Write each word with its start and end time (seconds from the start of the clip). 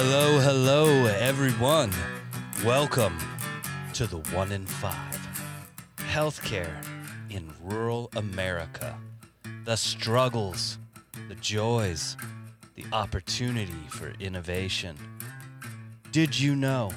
Hello, 0.00 0.38
hello, 0.38 1.06
everyone. 1.06 1.92
Welcome 2.64 3.18
to 3.94 4.06
the 4.06 4.18
one 4.32 4.52
in 4.52 4.64
five. 4.64 5.18
Healthcare 5.96 6.72
in 7.30 7.52
rural 7.60 8.08
America. 8.14 8.96
The 9.64 9.74
struggles, 9.74 10.78
the 11.28 11.34
joys, 11.34 12.16
the 12.76 12.84
opportunity 12.92 13.88
for 13.88 14.12
innovation. 14.20 14.96
Did 16.12 16.38
you 16.38 16.54
know 16.54 16.92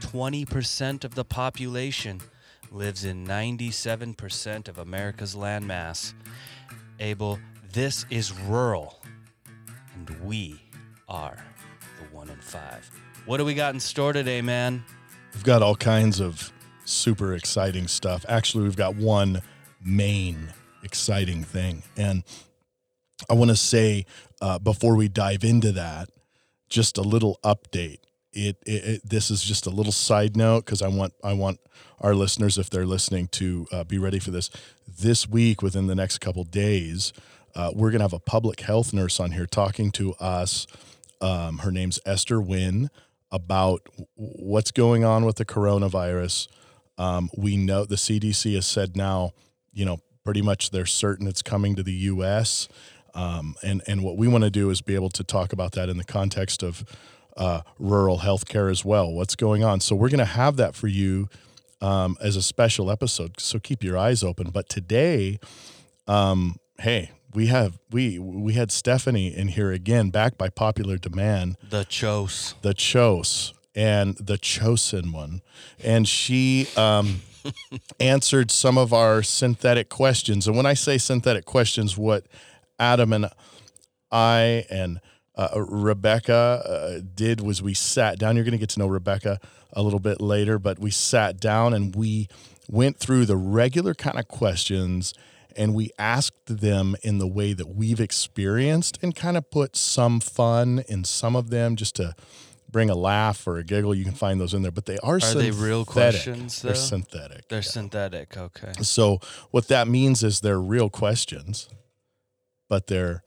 20% 0.00 1.04
of 1.04 1.14
the 1.14 1.26
population 1.26 2.22
lives 2.72 3.04
in 3.04 3.26
97% 3.26 4.68
of 4.68 4.78
America's 4.78 5.34
landmass? 5.34 6.14
Abel, 6.98 7.40
this 7.74 8.06
is 8.08 8.32
rural, 8.32 9.02
and 9.94 10.08
we 10.24 10.62
are 11.10 11.36
What 13.26 13.36
do 13.36 13.44
we 13.44 13.54
got 13.54 13.74
in 13.74 13.80
store 13.80 14.12
today, 14.12 14.40
man? 14.42 14.84
We've 15.34 15.44
got 15.44 15.62
all 15.62 15.76
kinds 15.76 16.20
of 16.20 16.52
super 16.84 17.34
exciting 17.34 17.88
stuff. 17.88 18.24
Actually, 18.28 18.64
we've 18.64 18.76
got 18.76 18.96
one 18.96 19.42
main 19.84 20.52
exciting 20.82 21.44
thing. 21.44 21.82
And 21.96 22.24
I 23.28 23.34
want 23.34 23.50
to 23.50 23.56
say 23.56 24.06
uh, 24.40 24.58
before 24.58 24.96
we 24.96 25.08
dive 25.08 25.44
into 25.44 25.72
that, 25.72 26.08
just 26.68 26.98
a 26.98 27.02
little 27.02 27.38
update. 27.44 27.98
It, 28.32 28.56
it, 28.66 28.84
it 28.84 29.00
this 29.04 29.30
is 29.30 29.42
just 29.42 29.66
a 29.66 29.70
little 29.70 29.92
side 29.92 30.36
note 30.36 30.64
because 30.64 30.82
I 30.82 30.88
want 30.88 31.14
I 31.24 31.32
want 31.32 31.60
our 32.00 32.14
listeners, 32.14 32.58
if 32.58 32.70
they're 32.70 32.86
listening, 32.86 33.28
to 33.28 33.66
uh, 33.72 33.84
be 33.84 33.98
ready 33.98 34.18
for 34.18 34.30
this. 34.30 34.50
This 34.86 35.28
week, 35.28 35.62
within 35.62 35.86
the 35.86 35.94
next 35.94 36.18
couple 36.18 36.44
days, 36.44 37.12
uh, 37.54 37.72
we're 37.74 37.90
to 37.90 38.00
have 38.00 38.12
a 38.12 38.20
public 38.20 38.60
health 38.60 38.92
nurse 38.92 39.18
on 39.18 39.32
here 39.32 39.46
talking 39.46 39.90
to 39.92 40.14
us. 40.14 40.66
Um, 41.20 41.58
her 41.58 41.70
name's 41.70 42.00
Esther 42.06 42.40
Wynn 42.40 42.90
about 43.30 43.86
what's 44.14 44.70
going 44.70 45.04
on 45.04 45.24
with 45.24 45.36
the 45.36 45.44
coronavirus. 45.44 46.48
Um, 46.96 47.30
we 47.36 47.56
know 47.56 47.84
the 47.84 47.96
CDC 47.96 48.54
has 48.54 48.66
said 48.66 48.96
now, 48.96 49.32
you 49.72 49.84
know, 49.84 49.98
pretty 50.24 50.42
much 50.42 50.70
they're 50.70 50.86
certain 50.86 51.26
it's 51.26 51.42
coming 51.42 51.74
to 51.76 51.82
the 51.82 51.92
U.S. 51.92 52.68
Um, 53.14 53.54
and 53.62 53.82
and 53.86 54.02
what 54.02 54.16
we 54.16 54.28
want 54.28 54.44
to 54.44 54.50
do 54.50 54.70
is 54.70 54.80
be 54.80 54.94
able 54.94 55.10
to 55.10 55.24
talk 55.24 55.52
about 55.52 55.72
that 55.72 55.88
in 55.88 55.96
the 55.96 56.04
context 56.04 56.62
of 56.62 56.84
uh, 57.36 57.62
rural 57.78 58.18
healthcare 58.18 58.70
as 58.70 58.84
well. 58.84 59.10
What's 59.12 59.36
going 59.36 59.64
on? 59.64 59.80
So 59.80 59.94
we're 59.94 60.08
going 60.08 60.18
to 60.18 60.24
have 60.24 60.56
that 60.56 60.74
for 60.74 60.88
you 60.88 61.28
um, 61.80 62.16
as 62.20 62.36
a 62.36 62.42
special 62.42 62.90
episode. 62.90 63.40
So 63.40 63.58
keep 63.58 63.82
your 63.84 63.96
eyes 63.96 64.22
open. 64.22 64.50
But 64.50 64.68
today, 64.68 65.38
um, 66.06 66.56
hey, 66.80 67.12
we 67.34 67.46
have 67.46 67.78
we 67.90 68.18
we 68.18 68.54
had 68.54 68.70
Stephanie 68.70 69.28
in 69.34 69.48
here 69.48 69.70
again, 69.72 70.10
back 70.10 70.38
by 70.38 70.48
popular 70.48 70.96
demand. 70.96 71.56
The 71.68 71.84
Chose. 71.84 72.54
The 72.62 72.74
Chose 72.74 73.52
and 73.74 74.16
the 74.16 74.36
chosen 74.36 75.12
one, 75.12 75.40
and 75.84 76.08
she 76.08 76.66
um, 76.76 77.20
answered 78.00 78.50
some 78.50 78.76
of 78.76 78.92
our 78.92 79.22
synthetic 79.22 79.88
questions. 79.88 80.48
And 80.48 80.56
when 80.56 80.66
I 80.66 80.74
say 80.74 80.98
synthetic 80.98 81.44
questions, 81.44 81.96
what 81.96 82.26
Adam 82.80 83.12
and 83.12 83.28
I 84.10 84.64
and 84.70 85.00
uh, 85.36 85.50
Rebecca 85.54 86.34
uh, 86.34 87.00
did 87.14 87.40
was 87.40 87.62
we 87.62 87.74
sat 87.74 88.18
down. 88.18 88.34
You're 88.34 88.44
going 88.44 88.52
to 88.52 88.58
get 88.58 88.70
to 88.70 88.80
know 88.80 88.88
Rebecca 88.88 89.38
a 89.72 89.82
little 89.82 90.00
bit 90.00 90.20
later, 90.20 90.58
but 90.58 90.78
we 90.78 90.90
sat 90.90 91.38
down 91.38 91.72
and 91.72 91.94
we 91.94 92.28
went 92.68 92.98
through 92.98 93.26
the 93.26 93.36
regular 93.36 93.94
kind 93.94 94.18
of 94.18 94.26
questions 94.26 95.14
and 95.58 95.74
we 95.74 95.90
asked 95.98 96.46
them 96.46 96.96
in 97.02 97.18
the 97.18 97.26
way 97.26 97.52
that 97.52 97.68
we've 97.68 98.00
experienced 98.00 98.98
and 99.02 99.14
kind 99.14 99.36
of 99.36 99.50
put 99.50 99.76
some 99.76 100.20
fun 100.20 100.82
in 100.88 101.04
some 101.04 101.36
of 101.36 101.50
them 101.50 101.76
just 101.76 101.96
to 101.96 102.14
bring 102.70 102.88
a 102.90 102.94
laugh 102.94 103.46
or 103.46 103.56
a 103.58 103.64
giggle. 103.64 103.94
You 103.94 104.04
can 104.04 104.14
find 104.14 104.40
those 104.40 104.54
in 104.54 104.62
there, 104.62 104.70
but 104.70 104.86
they 104.86 104.98
are, 104.98 105.16
Are 105.16 105.20
synthetic. 105.20 105.54
they 105.54 105.60
real 105.62 105.84
questions? 105.84 106.62
They're 106.62 106.74
synthetic. 106.74 107.48
They're 107.48 107.58
yeah. 107.58 107.62
synthetic. 107.62 108.36
Okay. 108.36 108.72
So 108.82 109.18
what 109.50 109.68
that 109.68 109.88
means 109.88 110.22
is 110.22 110.40
they're 110.40 110.60
real 110.60 110.88
questions, 110.90 111.68
but 112.68 112.86
they're 112.86 113.22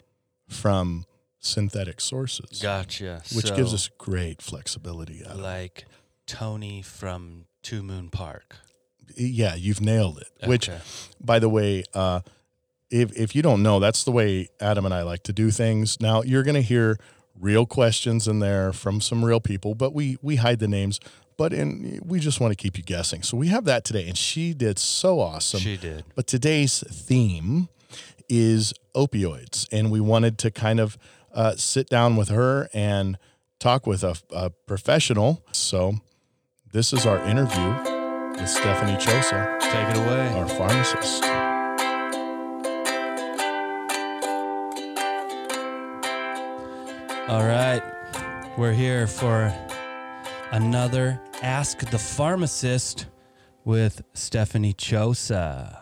from 0.47 1.05
synthetic 1.39 1.99
sources, 1.99 2.59
Gotcha. 2.61 3.21
which 3.33 3.47
So, 3.47 3.55
gives 3.55 3.73
us 3.73 3.89
great 3.97 4.41
flexibility. 4.41 5.23
Like 5.35 5.85
Tony 6.27 6.81
from 6.81 7.45
Two 7.63 7.81
Moon 7.83 8.09
Park. 8.09 8.57
Yeah, 9.15 9.55
you've 9.55 9.81
nailed 9.81 10.19
it. 10.19 10.27
Which, 10.47 10.69
by 11.19 11.39
the 11.39 11.49
way, 11.49 11.83
uh, 11.93 12.21
if 12.89 13.11
if 13.17 13.35
you 13.35 13.41
don't 13.41 13.63
know, 13.63 13.79
that's 13.79 14.03
the 14.03 14.11
way 14.11 14.49
Adam 14.59 14.85
and 14.85 14.93
I 14.93 15.03
like 15.03 15.23
to 15.23 15.33
do 15.33 15.49
things. 15.51 15.99
Now 15.99 16.21
you're 16.21 16.43
going 16.43 16.55
to 16.55 16.61
hear 16.61 16.97
real 17.39 17.65
questions 17.65 18.27
in 18.27 18.39
there 18.39 18.73
from 18.73 19.01
some 19.01 19.23
real 19.25 19.39
people, 19.39 19.73
but 19.75 19.93
we 19.93 20.17
we 20.21 20.35
hide 20.37 20.59
the 20.59 20.67
names. 20.67 20.99
But 21.37 21.53
in 21.53 22.01
we 22.05 22.19
just 22.19 22.39
want 22.39 22.51
to 22.51 22.55
keep 22.55 22.77
you 22.77 22.83
guessing. 22.83 23.23
So 23.23 23.37
we 23.37 23.47
have 23.47 23.65
that 23.65 23.83
today, 23.83 24.07
and 24.07 24.17
she 24.17 24.53
did 24.53 24.77
so 24.77 25.19
awesome. 25.19 25.59
She 25.59 25.77
did. 25.77 26.03
But 26.15 26.27
today's 26.27 26.83
theme 26.87 27.69
is 28.29 28.73
opioids, 28.93 29.67
and 29.71 29.89
we 29.89 29.99
wanted 29.99 30.37
to 30.39 30.51
kind 30.51 30.79
of 30.79 30.97
uh, 31.33 31.55
sit 31.55 31.89
down 31.89 32.15
with 32.15 32.29
her 32.29 32.69
and 32.73 33.17
talk 33.59 33.87
with 33.87 34.03
a, 34.03 34.15
a 34.31 34.49
professional. 34.49 35.43
So 35.51 35.95
this 36.71 36.93
is 36.93 37.05
our 37.05 37.23
interview 37.25 37.90
with 38.41 38.49
Stephanie 38.49 38.95
Chosa, 38.97 39.59
Take 39.59 39.89
it 39.89 39.97
away. 39.97 40.33
our 40.33 40.47
pharmacist. 40.47 41.23
All 47.29 47.45
right. 47.45 47.81
We're 48.57 48.73
here 48.73 49.05
for 49.05 49.53
another 50.51 51.21
Ask 51.43 51.79
the 51.91 51.99
Pharmacist 51.99 53.05
with 53.63 54.01
Stephanie 54.13 54.73
Chosa. 54.73 55.79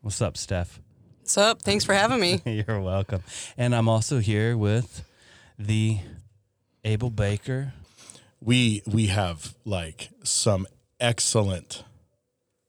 What's 0.00 0.22
up, 0.22 0.36
Steph? 0.36 0.80
What's 1.20 1.36
up? 1.36 1.60
Thanks 1.62 1.84
for 1.84 1.94
having 1.94 2.20
me. 2.20 2.40
You're 2.68 2.80
welcome. 2.80 3.22
And 3.58 3.74
I'm 3.74 3.88
also 3.88 4.20
here 4.20 4.56
with 4.56 5.04
the 5.58 5.98
Abel 6.84 7.10
Baker. 7.10 7.72
We 8.40 8.82
we 8.86 9.08
have 9.08 9.54
like 9.64 10.10
some 10.22 10.66
excellent 11.00 11.84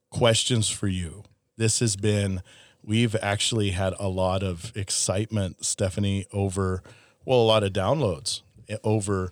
questions 0.10 0.70
for 0.70 0.88
you. 0.88 1.24
This 1.58 1.80
has 1.80 1.96
been 1.96 2.42
we've 2.84 3.16
actually 3.22 3.72
had 3.72 3.94
a 4.00 4.08
lot 4.08 4.44
of 4.44 4.72
excitement, 4.76 5.66
Stephanie, 5.66 6.26
over 6.32 6.82
well, 7.26 7.40
a 7.40 7.44
lot 7.44 7.64
of 7.64 7.72
downloads 7.72 8.42
eh, 8.68 8.78
over 8.84 9.32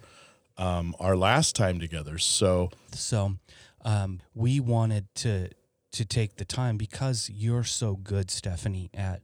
um, 0.57 0.95
our 0.99 1.15
last 1.15 1.55
time 1.55 1.79
together. 1.79 2.17
So 2.17 2.69
So 2.91 3.37
um, 3.83 4.21
we 4.33 4.59
wanted 4.59 5.07
to 5.15 5.49
to 5.91 6.05
take 6.05 6.35
the 6.35 6.45
time 6.45 6.77
because 6.77 7.29
you're 7.33 7.63
so 7.63 7.95
good, 7.95 8.29
Stephanie, 8.29 8.91
at 8.93 9.21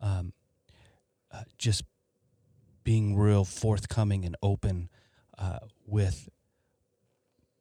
um, 0.00 0.32
uh, 1.30 1.42
just 1.58 1.84
being 2.82 3.16
real 3.16 3.44
forthcoming 3.44 4.24
and 4.24 4.34
open 4.42 4.88
uh, 5.38 5.60
with 5.86 6.28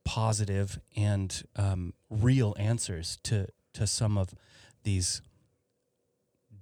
positive 0.07 0.79
and 0.95 1.43
um, 1.57 1.93
real 2.09 2.55
answers 2.57 3.17
to 3.23 3.47
to 3.73 3.85
some 3.85 4.17
of 4.17 4.33
these 4.83 5.21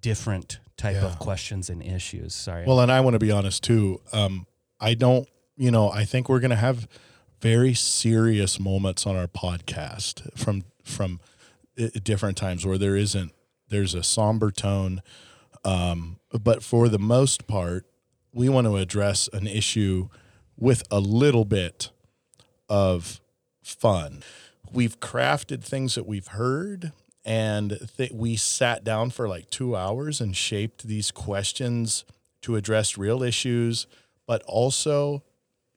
different 0.02 0.60
type 0.78 0.96
Yeah. 0.96 1.06
of 1.06 1.20
questions 1.20 1.70
and 1.70 1.82
issues. 1.82 2.34
Sorry. 2.36 2.66
Well, 2.66 2.80
and 2.80 2.92
I 2.92 3.00
want 3.02 3.14
to 3.14 3.20
be 3.20 3.32
honest 3.32 3.64
too. 3.64 4.02
Um, 4.12 4.46
I 4.80 4.94
don't, 4.94 5.28
you 5.56 5.72
know, 5.72 5.90
I 5.90 6.04
think 6.06 6.28
we're 6.28 6.40
going 6.42 6.50
to 6.52 6.56
have 6.58 6.88
very 7.42 7.74
serious 7.74 8.60
moments 8.60 9.06
on 9.06 9.16
our 9.16 9.28
podcast 9.28 10.38
from 10.38 10.64
from 10.84 11.20
different 12.04 12.38
times 12.38 12.66
where 12.66 12.78
there 12.78 12.96
isn't 12.96 13.32
there's 13.70 13.94
a 13.96 14.04
somber 14.04 14.52
tone, 14.52 15.02
um, 15.64 16.20
but 16.44 16.62
for 16.64 16.88
the 16.90 17.00
most 17.00 17.48
part, 17.48 17.86
we 18.34 18.50
want 18.50 18.68
to 18.68 18.78
address 18.78 19.28
an 19.34 19.48
issue 19.48 20.10
with 20.58 20.84
a 20.92 21.00
little 21.00 21.46
bit 21.46 21.90
of 22.70 23.20
fun. 23.66 24.24
We've 24.72 25.00
crafted 25.00 25.64
things 25.64 25.96
that 25.96 26.06
we've 26.06 26.28
heard, 26.28 26.92
and 27.24 27.78
th- 27.98 28.12
we 28.12 28.36
sat 28.36 28.84
down 28.84 29.10
for 29.10 29.28
like 29.28 29.50
two 29.50 29.76
hours 29.76 30.22
and 30.22 30.36
shaped 30.36 30.84
these 30.84 31.12
questions 31.12 32.06
to 32.42 32.56
address 32.56 32.98
real 32.98 33.24
issues, 33.24 33.88
but 34.28 34.44
also, 34.44 35.24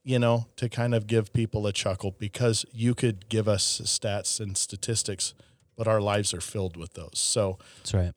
you 0.05 0.19
know, 0.19 0.47
to 0.57 0.69
kind 0.69 0.95
of 0.95 1.07
give 1.07 1.33
people 1.33 1.67
a 1.67 1.73
chuckle 1.73 2.15
because 2.19 2.65
you 2.73 2.95
could 2.95 3.29
give 3.29 3.49
us 3.49 3.81
stats 3.85 4.41
and 4.41 4.57
statistics, 4.57 5.35
but 5.77 5.87
our 5.89 6.01
lives 6.01 6.35
are 6.35 6.41
filled 6.41 6.77
with 6.77 6.95
those. 6.95 7.13
So, 7.19 7.59
That's 7.79 7.95
right. 7.95 8.13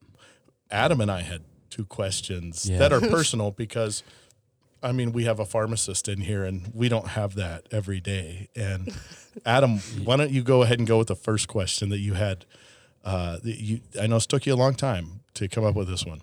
Adam 0.70 1.02
and 1.02 1.12
I 1.12 1.22
had 1.22 1.44
two 1.70 1.86
questions 1.86 2.70
Yeah. 2.70 2.78
that 2.80 2.92
are 2.94 3.02
personal 3.18 3.52
because 3.52 4.04
I 4.84 4.92
mean, 4.92 5.12
we 5.12 5.26
have 5.26 5.40
a 5.40 5.46
pharmacist 5.46 6.08
in 6.08 6.22
here 6.22 6.44
and 6.44 6.72
we 6.74 6.90
don't 6.90 7.10
have 7.10 7.36
that 7.36 7.68
every 7.72 8.00
day. 8.00 8.50
And 8.56 8.94
Adam, 9.46 9.78
why 10.04 10.18
don't 10.18 10.32
you 10.32 10.42
go 10.42 10.64
ahead 10.64 10.80
and 10.80 10.88
go 10.88 10.98
with 10.98 11.08
the 11.08 11.16
first 11.16 11.48
question 11.48 11.90
that 11.90 12.00
you 12.00 12.14
had? 12.16 12.46
Uh, 13.04 13.38
that 13.44 13.60
you, 13.62 13.82
I 14.00 14.08
know 14.08 14.18
it 14.18 14.24
took 14.24 14.46
you 14.46 14.54
a 14.54 14.56
long 14.56 14.76
time 14.76 15.22
to 15.36 15.48
come 15.48 15.64
up 15.64 15.76
with 15.76 15.88
this 15.88 16.06
one. 16.06 16.22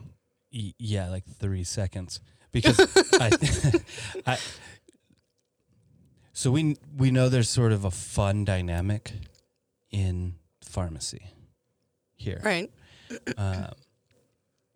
Yeah, 0.50 1.08
like 1.08 1.24
three 1.24 1.64
seconds. 1.64 2.20
Because 2.52 2.78
I, 3.20 3.30
I, 4.32 4.38
So 6.32 6.50
we 6.50 6.76
we 6.96 7.10
know 7.10 7.28
there's 7.28 7.50
sort 7.50 7.72
of 7.72 7.84
a 7.84 7.90
fun 7.90 8.44
dynamic 8.44 9.12
in 9.90 10.36
pharmacy 10.62 11.32
here. 12.14 12.40
Right. 12.44 12.70
Um, 13.36 13.72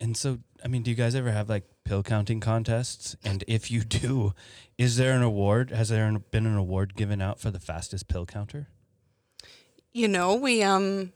and 0.03 0.17
so, 0.17 0.41
I 0.65 0.69
mean, 0.69 0.83
do 0.83 0.91
you 0.91 0.97
guys 0.97 1.15
ever 1.15 1.31
have 1.31 1.49
like 1.49 1.65
pill 1.85 2.03
counting 2.03 2.41
contests? 2.41 3.17
And 3.25 3.45
if 3.47 3.71
you 3.71 3.85
do, 3.85 4.35
is 4.77 4.97
there 4.97 5.15
an 5.15 5.23
award? 5.23 5.71
Has 5.71 5.91
there 5.91 6.19
been 6.19 6.45
an 6.45 6.57
award 6.57 6.97
given 6.97 7.23
out 7.23 7.39
for 7.39 7.51
the 7.53 7.61
fastest 7.61 8.09
pill 8.09 8.27
counter? 8.27 8.69
You 9.93 10.09
know, 10.09 10.35
we 10.35 10.63
um 10.63 11.13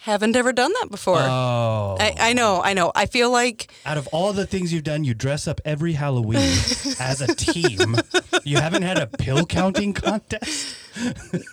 haven't 0.00 0.34
ever 0.34 0.52
done 0.52 0.72
that 0.80 0.90
before. 0.90 1.20
Oh, 1.20 1.96
I, 2.00 2.14
I 2.18 2.32
know, 2.32 2.60
I 2.62 2.74
know. 2.74 2.90
I 2.94 3.06
feel 3.06 3.30
like 3.30 3.72
out 3.86 3.96
of 3.96 4.08
all 4.08 4.32
the 4.32 4.46
things 4.46 4.72
you've 4.72 4.84
done, 4.84 5.04
you 5.04 5.14
dress 5.14 5.46
up 5.46 5.60
every 5.64 5.92
Halloween 5.92 6.38
as 7.00 7.20
a 7.20 7.34
team. 7.34 7.96
You 8.42 8.56
haven't 8.56 8.82
had 8.82 8.98
a 8.98 9.06
pill 9.06 9.46
counting 9.46 9.92
contest? 9.92 10.76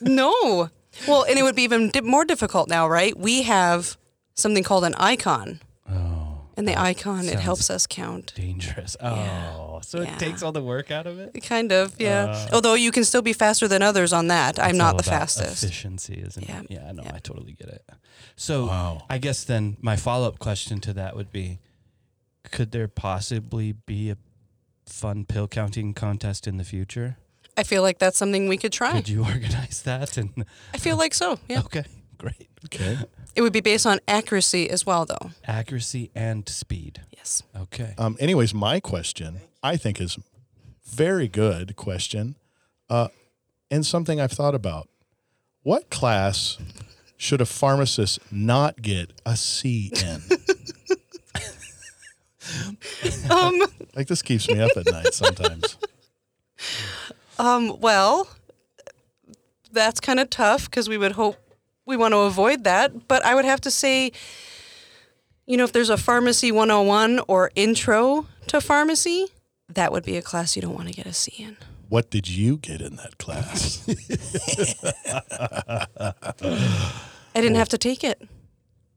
no. 0.01 0.69
Well, 1.07 1.23
and 1.23 1.37
it 1.37 1.43
would 1.43 1.55
be 1.55 1.63
even 1.63 1.91
more 2.03 2.25
difficult 2.25 2.67
now, 2.67 2.87
right? 2.89 3.17
We 3.17 3.43
have 3.43 3.97
something 4.33 4.63
called 4.63 4.83
an 4.83 4.93
Eyecon, 4.93 5.59
and 6.61 6.67
the 6.67 6.73
Eyecon 6.73 7.27
it 7.27 7.39
helps 7.39 7.69
us 7.71 7.87
count. 7.87 8.33
dangerous. 8.35 8.95
Oh, 9.01 9.79
so 9.83 10.01
Yeah. 10.01 10.13
it 10.13 10.19
takes 10.19 10.43
all 10.43 10.51
the 10.51 10.61
work 10.61 10.91
out 10.91 11.07
of 11.07 11.19
it? 11.19 11.33
Kind 11.43 11.71
of, 11.71 11.95
yeah. 11.99 12.25
Uh, 12.25 12.49
Although 12.53 12.75
you 12.75 12.91
can 12.91 13.03
still 13.03 13.23
be 13.23 13.33
faster 13.33 13.67
than 13.67 13.81
others 13.81 14.13
on 14.13 14.27
that. 14.27 14.59
I'm 14.59 14.77
not 14.77 14.93
all 14.93 14.97
the 15.01 15.09
about 15.09 15.19
fastest. 15.21 15.63
Efficiency, 15.63 16.21
isn't 16.25 16.47
Yeah. 16.47 16.61
it? 16.61 16.67
Yeah, 16.69 16.91
no, 16.91 17.03
Yeah. 17.03 17.13
I 17.15 17.19
totally 17.19 17.53
get 17.53 17.69
it. 17.69 17.83
So 18.35 18.67
Wow. 18.67 19.05
I 19.09 19.17
guess 19.17 19.43
then 19.43 19.77
my 19.81 19.95
follow 19.95 20.27
up 20.27 20.37
question 20.39 20.79
to 20.81 20.93
that 20.93 21.15
would 21.15 21.31
be 21.31 21.59
could 22.51 22.71
there 22.71 22.87
possibly 22.87 23.71
be 23.71 24.09
a 24.11 24.17
fun 24.85 25.25
pill 25.25 25.47
counting 25.47 25.93
contest 25.93 26.47
in 26.47 26.57
the 26.57 26.63
future? 26.63 27.17
I 27.57 27.63
feel 27.63 27.81
like 27.81 27.99
that's 27.99 28.17
something 28.17 28.47
we 28.47 28.57
could 28.57 28.71
try. 28.73 28.93
Could 28.93 29.09
you 29.09 29.23
organize 29.33 29.81
that? 29.83 30.17
And 30.17 30.45
I 30.73 30.77
feel 30.77 30.97
like 30.97 31.13
so. 31.13 31.39
Yeah. 31.49 31.59
okay, 31.61 31.83
great. 32.21 32.49
Okay. 32.65 32.97
It 33.35 33.41
would 33.41 33.53
be 33.53 33.61
based 33.61 33.87
on 33.87 33.99
accuracy 34.07 34.69
as 34.69 34.85
well, 34.85 35.05
though. 35.05 35.31
Accuracy 35.47 36.11
and 36.13 36.47
speed. 36.47 37.01
Yes. 37.17 37.41
Okay. 37.55 37.95
Um, 37.97 38.15
anyways, 38.19 38.53
my 38.53 38.79
question 38.79 39.41
I 39.63 39.75
think 39.77 39.99
is 39.99 40.17
very 40.85 41.27
good 41.27 41.75
question, 41.75 42.35
uh, 42.89 43.07
and 43.69 43.85
something 43.85 44.19
I've 44.19 44.31
thought 44.31 44.55
about. 44.55 44.87
What 45.63 45.89
class 45.89 46.57
should 47.17 47.41
a 47.41 47.45
pharmacist 47.45 48.19
not 48.31 48.81
get 48.81 49.11
a 49.25 49.35
C 49.35 49.91
in? 50.03 50.21
Um. 53.29 53.61
like 53.95 54.07
this 54.07 54.21
keeps 54.21 54.49
me 54.49 54.59
up 54.59 54.71
at 54.75 54.85
night 54.91 55.13
sometimes. 55.13 55.77
Um. 57.39 57.79
Well, 57.79 58.27
that's 59.71 59.99
kind 60.01 60.19
of 60.19 60.29
tough 60.29 60.65
because 60.65 60.89
we 60.89 60.97
would 60.97 61.13
hope 61.13 61.37
we 61.91 61.97
want 61.97 62.13
to 62.13 62.19
avoid 62.19 62.63
that. 62.63 63.07
But 63.09 63.23
I 63.25 63.35
would 63.35 63.43
have 63.45 63.59
to 63.61 63.69
say, 63.69 64.13
you 65.45 65.57
know, 65.57 65.65
if 65.65 65.73
there's 65.73 65.89
a 65.89 65.97
pharmacy 65.97 66.49
101 66.51 67.19
or 67.27 67.51
intro 67.55 68.27
to 68.47 68.61
pharmacy, 68.61 69.27
that 69.67 69.91
would 69.91 70.05
be 70.05 70.15
a 70.15 70.21
class 70.21 70.55
you 70.55 70.61
don't 70.61 70.73
want 70.73 70.87
to 70.87 70.93
get 70.93 71.05
a 71.05 71.13
C 71.13 71.33
in. 71.37 71.57
What 71.89 72.09
did 72.09 72.29
you 72.29 72.55
get 72.57 72.79
in 72.81 72.95
that 72.95 73.17
class? 73.17 73.85
I 77.35 77.41
didn't 77.41 77.55
have 77.55 77.69
to 77.69 77.77
take 77.77 78.05
it. 78.05 78.21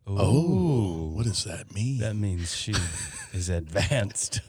oh, 0.07 1.11
what 1.15 1.25
does 1.25 1.43
that 1.45 1.75
mean? 1.75 1.99
That 1.99 2.15
means 2.15 2.55
she 2.55 2.75
is 3.33 3.49
advanced. 3.49 4.41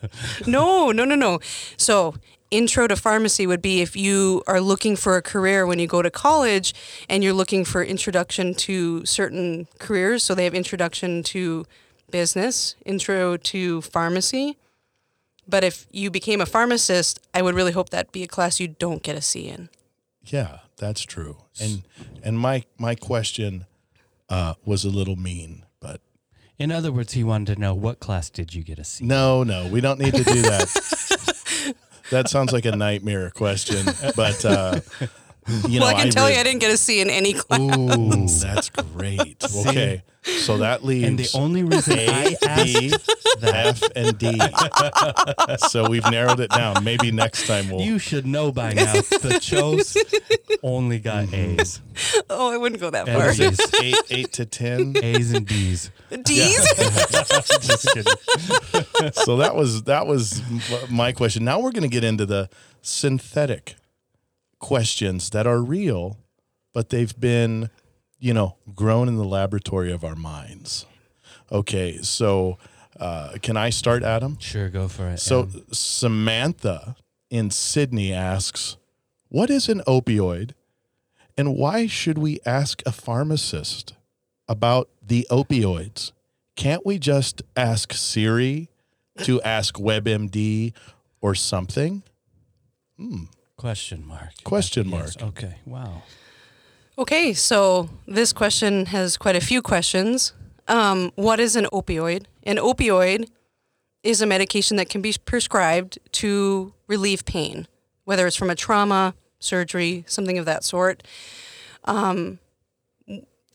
No, 0.45 0.91
no, 0.91 1.05
no, 1.05 1.15
no. 1.15 1.39
So, 1.77 2.13
intro 2.51 2.87
to 2.87 2.95
pharmacy 2.95 3.47
would 3.47 3.61
be 3.61 3.81
if 3.81 3.95
you 3.95 4.43
are 4.47 4.61
looking 4.61 4.95
for 4.95 5.17
a 5.17 5.21
career 5.21 5.65
when 5.65 5.79
you 5.79 5.87
go 5.87 6.01
to 6.01 6.11
college 6.11 6.73
and 7.09 7.23
you're 7.23 7.33
looking 7.33 7.65
for 7.65 7.83
introduction 7.83 8.53
to 8.55 9.05
certain 9.05 9.67
careers. 9.79 10.23
So, 10.23 10.35
they 10.35 10.43
have 10.45 10.53
introduction 10.53 11.23
to 11.23 11.65
business, 12.11 12.75
intro 12.85 13.37
to 13.37 13.81
pharmacy. 13.81 14.57
But 15.47 15.63
if 15.63 15.85
you 15.91 16.09
became 16.09 16.41
a 16.41 16.45
pharmacist, 16.45 17.19
I 17.33 17.41
would 17.41 17.55
really 17.55 17.71
hope 17.71 17.89
that 17.89 18.11
be 18.11 18.23
a 18.23 18.27
class 18.27 18.59
you 18.59 18.67
don't 18.67 19.03
get 19.03 19.15
a 19.15 19.21
C 19.21 19.47
in. 19.47 19.69
Yeah, 20.23 20.59
that's 20.77 21.03
true. 21.03 21.37
And 21.61 21.83
and 22.23 22.39
my 22.39 22.63
my 22.79 22.95
question 22.95 23.65
uh, 24.29 24.55
was 24.65 24.83
a 24.85 24.89
little 24.89 25.15
mean, 25.15 25.65
but 25.79 26.01
In 26.57 26.71
other 26.71 26.91
words, 26.91 27.13
he 27.13 27.23
wanted 27.23 27.55
to 27.55 27.59
know 27.59 27.73
what 27.73 27.99
class 27.99 28.29
did 28.29 28.53
you 28.53 28.63
get 28.63 28.79
a 28.79 28.83
C? 28.83 29.03
In? 29.03 29.09
No, 29.09 29.43
no, 29.43 29.67
we 29.67 29.81
don't 29.81 29.99
need 29.99 30.13
to 30.13 30.23
do 30.23 30.41
that. 30.41 31.31
that 32.11 32.29
sounds 32.29 32.51
like 32.53 32.65
a 32.65 32.75
nightmare 32.75 33.31
question, 33.31 33.85
but 34.15 34.43
uh, 34.45 34.79
you 35.67 35.79
know, 35.79 35.85
well, 35.85 35.95
I 35.95 36.01
can 36.01 36.11
tell 36.11 36.27
re- 36.27 36.33
you 36.33 36.39
I 36.39 36.43
didn't 36.43 36.59
get 36.59 36.71
a 36.71 36.77
C 36.77 37.01
in 37.01 37.09
any 37.09 37.33
class. 37.33 37.77
Ooh, 37.77 38.27
that's 38.47 38.69
great. 38.69 39.43
Okay, 39.67 40.03
so 40.23 40.57
that 40.57 40.83
leaves 40.83 41.07
And 41.07 41.19
the 41.19 41.29
only 41.35 41.63
reason 41.63 41.99
I 41.99 42.35
A, 42.41 42.47
asked 42.47 42.65
B, 42.65 42.93
F, 43.43 43.83
and 43.95 44.17
D. 44.17 44.39
so 45.69 45.87
we've 45.87 46.09
narrowed 46.09 46.39
it 46.39 46.49
down. 46.49 46.83
Maybe 46.83 47.11
next 47.11 47.45
time 47.45 47.69
we'll. 47.69 47.81
You 47.81 47.99
should 47.99 48.25
know 48.25 48.51
by 48.51 48.73
now. 48.73 48.93
The 48.93 49.39
Chos 49.41 49.95
only 50.63 50.99
got 50.99 51.31
A's. 51.33 51.79
Oh, 52.29 52.51
I 52.51 52.57
wouldn't 52.57 52.81
go 52.81 52.89
that 52.89 53.05
far. 53.07 53.17
what 53.27 53.39
is 53.39 53.59
eight, 53.81 53.95
eight 54.09 54.31
to 54.33 54.45
ten. 54.45 54.95
A's 55.01 55.31
and 55.33 55.45
D's. 55.47 55.91
D's? 56.23 56.57
Just 57.61 57.87
so 59.25 59.37
that 59.37 59.53
was 59.55 59.83
that 59.83 60.07
was 60.07 60.41
my 60.89 61.11
question. 61.11 61.43
Now 61.45 61.59
we're 61.59 61.71
going 61.71 61.83
to 61.83 61.93
get 61.93 62.03
into 62.03 62.25
the 62.25 62.49
synthetic 62.81 63.75
questions 64.59 65.29
that 65.31 65.45
are 65.47 65.61
real, 65.61 66.17
but 66.73 66.89
they've 66.89 67.17
been, 67.19 67.69
you 68.19 68.33
know, 68.33 68.55
grown 68.73 69.07
in 69.07 69.15
the 69.17 69.25
laboratory 69.25 69.91
of 69.91 70.03
our 70.03 70.15
minds. 70.15 70.85
Okay, 71.51 71.99
so 72.01 72.57
uh, 72.99 73.33
can 73.41 73.57
I 73.57 73.69
start, 73.69 74.03
Adam? 74.03 74.37
Sure, 74.39 74.69
go 74.69 74.87
for 74.87 75.07
it. 75.09 75.19
So 75.19 75.41
Um, 75.41 75.65
Samantha 75.71 76.95
in 77.29 77.51
Sydney 77.51 78.13
asks, 78.13 78.77
"What 79.29 79.49
is 79.49 79.69
an 79.69 79.81
opioid, 79.87 80.51
and 81.37 81.55
why 81.55 81.87
should 81.87 82.17
we 82.17 82.39
ask 82.45 82.81
a 82.85 82.91
pharmacist 82.91 83.93
about 84.47 84.89
the 85.05 85.27
opioids? 85.29 86.11
Can't 86.55 86.85
we 86.85 86.97
just 86.97 87.41
ask 87.55 87.93
Siri 87.93 88.69
to 89.23 89.41
ask 89.41 89.75
WebMD 89.75 90.73
or 91.21 91.35
something?" 91.35 92.03
question 93.57 94.05
mark. 94.05 94.31
Question 94.43 94.89
Yes, 94.89 95.19
mark. 95.19 95.29
Okay. 95.29 95.55
Wow. 95.65 96.03
Okay, 96.97 97.33
so 97.33 97.89
this 98.07 98.31
question 98.31 98.85
has 98.87 99.17
quite 99.17 99.35
a 99.35 99.41
few 99.41 99.61
questions. 99.61 100.33
Um, 100.67 101.11
what 101.15 101.39
is 101.39 101.55
an 101.55 101.65
opioid? 101.73 102.25
An 102.43 102.55
opioid 102.57 103.29
is 104.01 104.21
a 104.21 104.25
medication 104.25 104.77
that 104.77 104.87
can 104.87 105.01
be 105.01 105.13
prescribed 105.25 105.99
to 106.13 106.73
relieve 106.87 107.25
pain, 107.25 107.67
whether 108.05 108.25
it's 108.25 108.35
from 108.35 108.49
a 108.49 108.55
trauma, 108.55 109.13
surgery, 109.45 110.03
something 110.07 110.37
of 110.37 110.45
that 110.45 110.63
sort. 110.63 111.03
Um, 111.85 112.39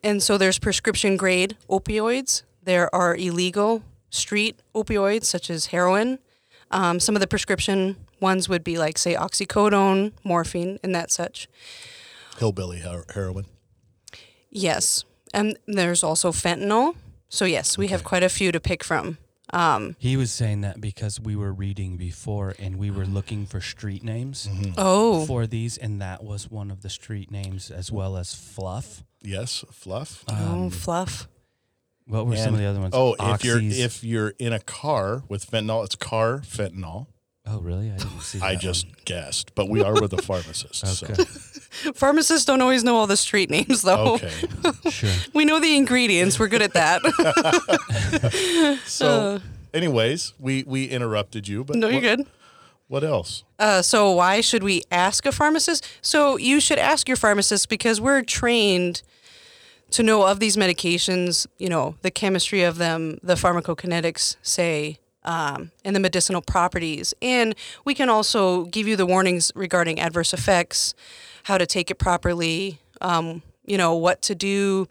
and 0.03 0.23
so 0.23 0.39
there's 0.39 0.59
prescription 0.59 1.17
grade 1.17 1.57
opioids. 1.69 2.43
There 2.63 2.95
are 2.95 3.17
illegal 3.17 3.83
street 4.11 4.61
opioids, 4.75 5.25
such 5.25 5.51
as 5.51 5.67
heroin. 5.67 6.19
Um, 6.71 7.01
some 7.01 7.17
of 7.17 7.21
the 7.21 7.27
prescription 7.27 7.97
ones 8.21 8.49
would 8.49 8.63
be 8.63 8.79
like, 8.79 8.97
say, 8.99 9.15
oxycodone, 9.15 10.13
morphine, 10.25 10.79
and 10.83 10.95
that 10.95 11.11
such. 11.11 11.49
Hillbilly 12.39 12.79
her- 12.81 13.05
heroin. 13.15 13.47
Yes. 14.51 15.05
And 15.35 15.59
there's 15.67 16.03
also 16.03 16.33
fentanyl. 16.33 16.95
So, 17.29 17.45
yes, 17.45 17.79
we 17.79 17.89
have 17.89 18.05
quite 18.05 18.23
a 18.23 18.29
few 18.29 18.53
to 18.53 18.61
pick 18.61 18.83
from. 18.83 19.19
Um, 19.53 19.97
He 19.99 20.17
was 20.17 20.31
saying 20.33 20.61
that 20.63 20.81
because 20.81 21.19
we 21.21 21.35
were 21.37 21.53
reading 21.53 21.97
before 21.97 22.55
and 22.59 22.77
we 22.77 22.91
were 22.91 23.05
looking 23.05 23.47
for 23.47 23.61
street 23.61 24.05
names 24.05 24.49
oh, 24.79 25.27
for 25.27 25.47
these, 25.47 25.77
and 25.77 26.01
that 26.01 26.23
was 26.23 26.51
one 26.51 26.71
of 26.71 26.83
the 26.83 26.91
street 26.91 27.31
names 27.31 27.71
as 27.71 27.91
well 27.91 28.17
as 28.17 28.35
fluff. 28.35 29.03
Yes, 29.23 29.65
fluff. 29.73 30.25
oh, 30.29 30.35
Um, 30.65 30.71
fluff. 30.71 31.29
what 32.07 32.27
were 32.27 32.37
some 32.37 32.55
of 32.55 32.61
the 32.61 32.67
other 32.67 32.81
ones? 32.81 32.95
Oh, 32.97 33.15
if 33.19 33.45
you're 33.45 33.61
if 33.61 34.03
you're 34.05 34.35
in 34.39 34.53
a 34.53 34.61
car 34.61 35.25
with 35.29 35.51
fentanyl, 35.51 35.85
it's 35.85 35.97
car 35.97 36.39
fentanyl. 36.39 37.07
oh, 37.47 37.59
really? 37.61 37.91
I 37.91 37.97
didn't 37.97 38.21
see. 38.21 38.41
I 38.41 38.55
just 38.55 38.87
one. 38.87 38.95
guessed, 39.05 39.55
but 39.55 39.69
we 39.69 39.83
are 39.83 39.95
with 40.01 40.13
a 40.13 40.23
pharmacist. 40.23 40.85
Okay. 41.05 41.23
So. 41.25 41.60
Pharmacists 41.95 42.45
don't 42.45 42.61
always 42.61 42.85
know 42.85 42.97
all 42.97 43.07
the 43.07 43.17
street 43.17 43.51
names, 43.51 43.83
though. 43.83 44.15
Okay. 44.15 44.33
sure. 44.91 45.11
We 45.35 45.45
know 45.45 45.61
the 45.61 45.77
ingredients. 45.77 46.39
We're 46.39 46.49
good 46.49 46.63
at 46.63 46.75
that. 46.75 47.01
So, 48.85 49.41
anyways, 49.73 50.35
we 50.39 50.65
we 50.67 50.85
interrupted 50.85 51.49
you, 51.49 51.65
but 51.65 51.77
no, 51.77 51.89
you're 51.89 51.97
what, 51.97 52.17
good. 52.17 52.27
What 52.89 53.05
else? 53.05 53.45
Uh, 53.59 53.83
so 53.83 54.11
why 54.11 54.41
should 54.41 54.63
we 54.63 54.83
ask 54.91 55.25
a 55.25 55.33
pharmacist? 55.33 55.87
So 56.03 56.37
you 56.37 56.59
should 56.61 56.79
ask 56.79 57.07
your 57.09 57.17
pharmacist 57.17 57.69
because 57.69 58.01
we're 58.01 58.23
trained 58.23 59.03
to 59.91 60.03
know 60.03 60.27
of 60.27 60.41
these 60.41 60.57
medications, 60.57 61.47
you 61.59 61.69
know, 61.69 61.95
the 62.03 62.11
chemistry 62.11 62.63
of 62.63 62.79
them, 62.79 63.19
the 63.23 63.35
pharmacokinetics, 63.35 64.37
say, 64.43 64.99
um, 65.25 65.71
and 65.85 65.95
the 65.95 66.01
medicinal 66.01 66.43
properties. 66.43 67.15
And 67.21 67.55
we 67.85 67.95
can 67.95 68.09
also 68.09 68.65
give 68.65 68.89
you 68.89 68.97
the 68.97 69.07
warnings 69.07 69.53
regarding 69.55 70.01
adverse 70.01 70.33
effects. 70.33 70.95
How 71.45 71.59
to 71.59 71.67
take 71.67 71.91
it 71.91 71.97
properly, 71.99 72.81
um, 73.01 73.43
you 73.65 73.77
know, 73.79 73.95
what 73.95 74.23
to 74.23 74.35
do 74.35 74.89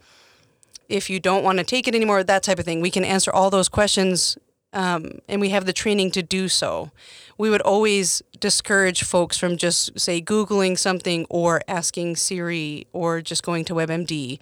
if 0.87 1.09
you 1.09 1.19
don't 1.19 1.43
want 1.43 1.59
to 1.59 1.63
take 1.63 1.87
it 1.87 1.93
anymore, 1.95 2.23
that 2.23 2.41
type 2.43 2.57
of 2.59 2.65
thing. 2.65 2.81
We 2.81 2.89
can 2.89 3.03
answer 3.03 3.31
all 3.31 3.49
those 3.49 3.69
questions 3.69 4.37
um, 4.73 5.19
and 5.27 5.39
we 5.41 5.49
have 5.49 5.65
the 5.65 5.73
training 5.73 6.11
to 6.11 6.23
do 6.23 6.47
so. 6.47 6.91
We 7.37 7.49
would 7.49 7.61
always 7.61 8.21
discourage 8.39 9.03
folks 9.03 9.37
from 9.37 9.57
just, 9.57 9.99
say, 9.99 10.21
Googling 10.21 10.77
something 10.77 11.25
or 11.29 11.61
asking 11.67 12.15
Siri 12.17 12.87
or 12.93 13.21
just 13.21 13.43
going 13.43 13.65
to 13.65 13.73
WebMD 13.73 14.39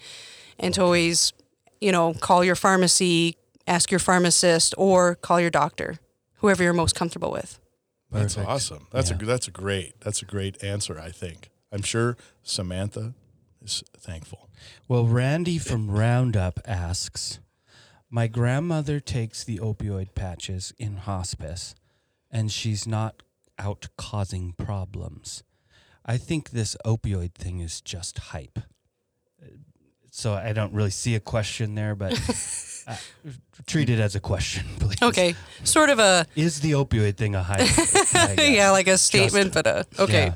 and 0.60 0.74
to 0.74 0.82
always, 0.84 1.34
you 1.82 1.92
know, 1.92 2.14
call 2.14 2.44
your 2.44 2.56
pharmacy, 2.56 3.38
ask 3.68 3.92
your 3.92 4.00
pharmacist, 4.00 4.74
or 4.78 5.16
call 5.16 5.40
your 5.40 5.50
doctor, 5.52 6.00
whoever 6.36 6.64
you're 6.64 6.74
most 6.74 6.96
comfortable 6.96 7.32
with. 7.32 7.60
That's 8.12 8.36
Perfect. 8.36 8.50
awesome. 8.50 8.88
That's 8.92 9.10
Yeah. 9.12 9.18
a 9.22 9.26
that's 9.26 9.48
a 9.50 9.52
great 9.52 10.00
that's 10.00 10.22
a 10.22 10.26
great 10.26 10.64
answer. 10.64 10.98
I 11.00 11.12
think. 11.12 11.50
I'm 11.72 11.82
sure 11.82 12.18
Samantha 12.44 13.14
is 13.64 13.84
thankful. 13.98 14.50
Well, 14.88 15.06
Randy 15.06 15.58
from 15.58 15.92
Roundup 15.92 16.60
asks 16.66 17.40
My 18.10 18.28
grandmother 18.28 19.00
takes 19.00 19.44
the 19.44 19.60
opioid 19.60 20.16
patches 20.16 20.74
in 20.78 20.98
hospice, 20.98 21.76
and 22.32 22.52
she's 22.52 22.88
not 22.88 23.22
out 23.60 23.88
causing 23.98 24.54
problems. 24.54 25.44
I 26.06 26.18
think 26.18 26.52
this 26.52 26.76
opioid 26.86 27.34
thing 27.34 27.60
is 27.60 27.82
just 27.82 28.18
hype. 28.20 28.60
So 30.12 30.34
I 30.34 30.54
don't 30.54 30.74
really 30.74 30.90
see 30.90 31.14
a 31.16 31.20
question 31.20 31.76
there, 31.76 31.94
but 31.94 32.14
uh, 32.88 32.96
treat 33.68 33.90
it 33.90 34.00
as 34.00 34.16
a 34.16 34.20
question, 34.20 34.66
please. 34.80 35.02
Okay, 35.02 35.36
sort 35.64 35.90
of 35.90 36.00
a 36.00 36.26
Is 36.36 36.62
the 36.62 36.72
opioid 36.72 37.18
thing 37.18 37.36
a 37.36 37.44
hype? 37.44 37.68
Yeah, 38.40 38.72
like 38.72 38.88
a 38.88 38.98
statement, 38.98 39.54
but 39.54 39.68
uh, 39.68 39.84
okay. 40.00 40.28
Yeah. 40.28 40.34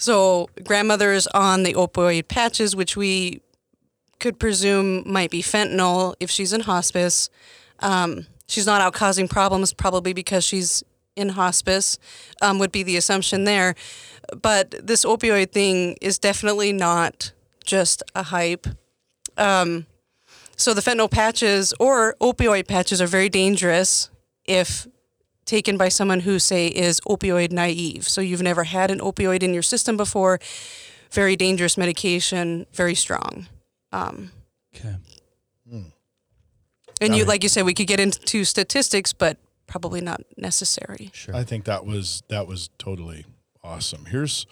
So 0.00 0.48
grandmother's 0.64 1.26
on 1.26 1.62
the 1.62 1.74
opioid 1.74 2.26
patches, 2.28 2.74
which 2.74 2.96
we 2.96 3.42
could 4.18 4.38
presume 4.38 5.02
might 5.04 5.30
be 5.30 5.42
fentanyl 5.42 6.14
if 6.18 6.30
she's 6.30 6.54
in 6.54 6.62
hospice. 6.62 7.28
Um, 7.80 8.26
she's 8.48 8.64
not 8.64 8.80
out 8.80 8.94
causing 8.94 9.28
problems, 9.28 9.74
probably 9.74 10.14
because 10.14 10.42
she's 10.42 10.82
in 11.16 11.28
hospice, 11.28 11.98
um, 12.40 12.58
would 12.58 12.72
be 12.72 12.82
the 12.82 12.96
assumption 12.96 13.44
there. 13.44 13.74
But 14.40 14.74
this 14.82 15.04
opioid 15.04 15.52
thing 15.52 15.98
is 16.00 16.18
definitely 16.18 16.72
not 16.72 17.32
just 17.62 18.02
a 18.14 18.22
hype. 18.22 18.66
Um, 19.36 19.84
so 20.56 20.72
the 20.72 20.80
fentanyl 20.80 21.10
patches 21.10 21.74
or 21.78 22.16
opioid 22.22 22.66
patches 22.66 23.02
are 23.02 23.06
very 23.06 23.28
dangerous 23.28 24.08
if 24.46 24.86
taken 25.50 25.76
by 25.76 25.88
someone 25.88 26.20
who 26.20 26.38
say 26.38 26.68
is 26.68 27.00
opioid 27.00 27.50
naive. 27.50 28.06
So 28.08 28.20
you've 28.20 28.40
never 28.42 28.64
had 28.64 28.90
an 28.90 29.00
opioid 29.00 29.42
in 29.42 29.52
your 29.52 29.62
system 29.62 29.96
before. 29.96 30.38
Very 31.10 31.34
dangerous 31.34 31.76
medication, 31.76 32.66
very 32.72 32.94
strong. 32.94 33.48
Um, 33.92 34.30
Okay. 34.76 34.94
and 37.00 37.16
you, 37.16 37.24
Got 37.24 37.28
like 37.28 37.42
you 37.42 37.48
said, 37.48 37.64
we 37.64 37.74
could 37.74 37.88
get 37.88 37.98
into 37.98 38.44
statistics, 38.44 39.12
but 39.12 39.36
probably 39.66 40.00
not 40.00 40.20
necessary. 40.36 41.10
Sure. 41.12 41.34
I 41.34 41.42
think 41.42 41.64
that 41.64 41.84
was 41.84 42.22
that 42.28 42.46
was 42.46 42.70
totally 42.78 43.24
awesome. 43.64 44.04
Here's 44.06 44.46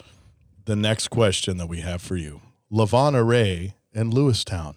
the 0.65 0.75
next 0.75 1.09
question 1.09 1.59
that 1.59 1.69
we 1.69 1.81
have 1.81 2.03
for 2.03 2.17
you. 2.17 2.41
Lavana 2.73 3.25
Ray 3.27 3.75
in 3.93 4.11
Lewistown. 4.11 4.75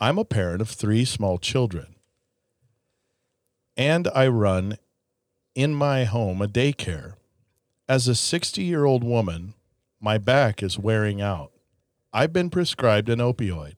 I'm 0.00 0.18
a 0.18 0.24
parent 0.24 0.60
of 0.60 0.68
three 0.68 1.04
small 1.04 1.38
children. 1.38 1.94
And 3.76 4.08
I 4.14 4.26
run 4.26 4.76
in 5.54 5.74
my 5.74 6.04
home 6.04 6.40
a 6.40 6.48
daycare. 6.48 7.14
As 7.88 8.08
a 8.08 8.14
60 8.14 8.62
year 8.62 8.84
old 8.84 9.04
woman, 9.04 9.54
my 10.00 10.18
back 10.18 10.62
is 10.62 10.78
wearing 10.78 11.20
out. 11.20 11.52
I've 12.12 12.32
been 12.32 12.50
prescribed 12.50 13.08
an 13.08 13.18
opioid. 13.18 13.76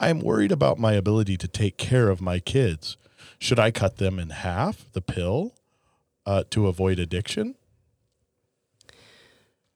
I'm 0.00 0.20
worried 0.20 0.52
about 0.52 0.78
my 0.78 0.94
ability 0.94 1.36
to 1.38 1.48
take 1.48 1.76
care 1.76 2.08
of 2.08 2.20
my 2.20 2.40
kids. 2.40 2.96
Should 3.38 3.58
I 3.58 3.70
cut 3.70 3.98
them 3.98 4.18
in 4.18 4.30
half, 4.30 4.90
the 4.92 5.00
pill, 5.00 5.54
uh, 6.26 6.44
to 6.50 6.66
avoid 6.66 6.98
addiction? 6.98 7.54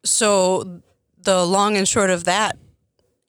So 0.05 0.81
the 1.21 1.45
long 1.45 1.77
and 1.77 1.87
short 1.87 2.11
of 2.11 2.25
that 2.25 2.59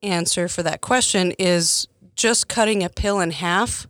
answer 0.02 0.48
for 0.48 0.64
that 0.64 0.82
question 0.82 1.34
is 1.38 1.88
just 2.16 2.48
cutting 2.48 2.84
a 2.84 2.90
pill 2.90 3.20
in 3.20 3.32
half 3.32 3.88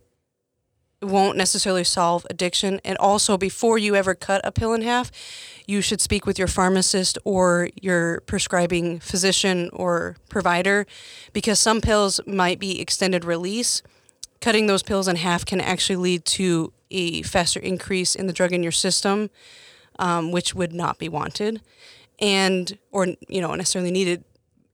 won't 1.01 1.37
necessarily 1.37 1.83
solve 1.83 2.25
addiction. 2.29 2.79
And 2.83 2.97
also, 2.97 3.37
before 3.37 3.77
you 3.77 3.95
ever 3.95 4.15
cut 4.15 4.41
a 4.43 4.51
pill 4.51 4.73
in 4.73 4.81
half, 4.81 5.11
you 5.65 5.81
should 5.81 6.01
speak 6.01 6.25
with 6.25 6.37
your 6.37 6.47
pharmacist 6.47 7.17
or 7.23 7.69
your 7.81 8.21
prescribing 8.21 8.99
physician 8.99 9.69
or 9.71 10.17
provider 10.29 10.85
because 11.31 11.59
some 11.59 11.81
pills 11.81 12.19
might 12.27 12.59
be 12.59 12.81
extended 12.81 13.23
release. 13.23 13.81
Cutting 14.41 14.67
those 14.67 14.83
pills 14.83 15.07
in 15.07 15.17
half 15.17 15.45
can 15.45 15.61
actually 15.61 15.97
lead 15.97 16.25
to 16.25 16.73
a 16.91 17.21
faster 17.21 17.59
increase 17.59 18.15
in 18.15 18.27
the 18.27 18.33
drug 18.33 18.51
in 18.51 18.63
your 18.63 18.71
system, 18.71 19.29
um, 19.99 20.31
which 20.31 20.55
would 20.55 20.73
not 20.73 20.97
be 20.97 21.07
wanted 21.09 21.61
and 22.19 22.77
or 22.91 23.07
you 23.27 23.41
know 23.41 23.53
necessarily 23.55 23.91
needed 23.91 24.23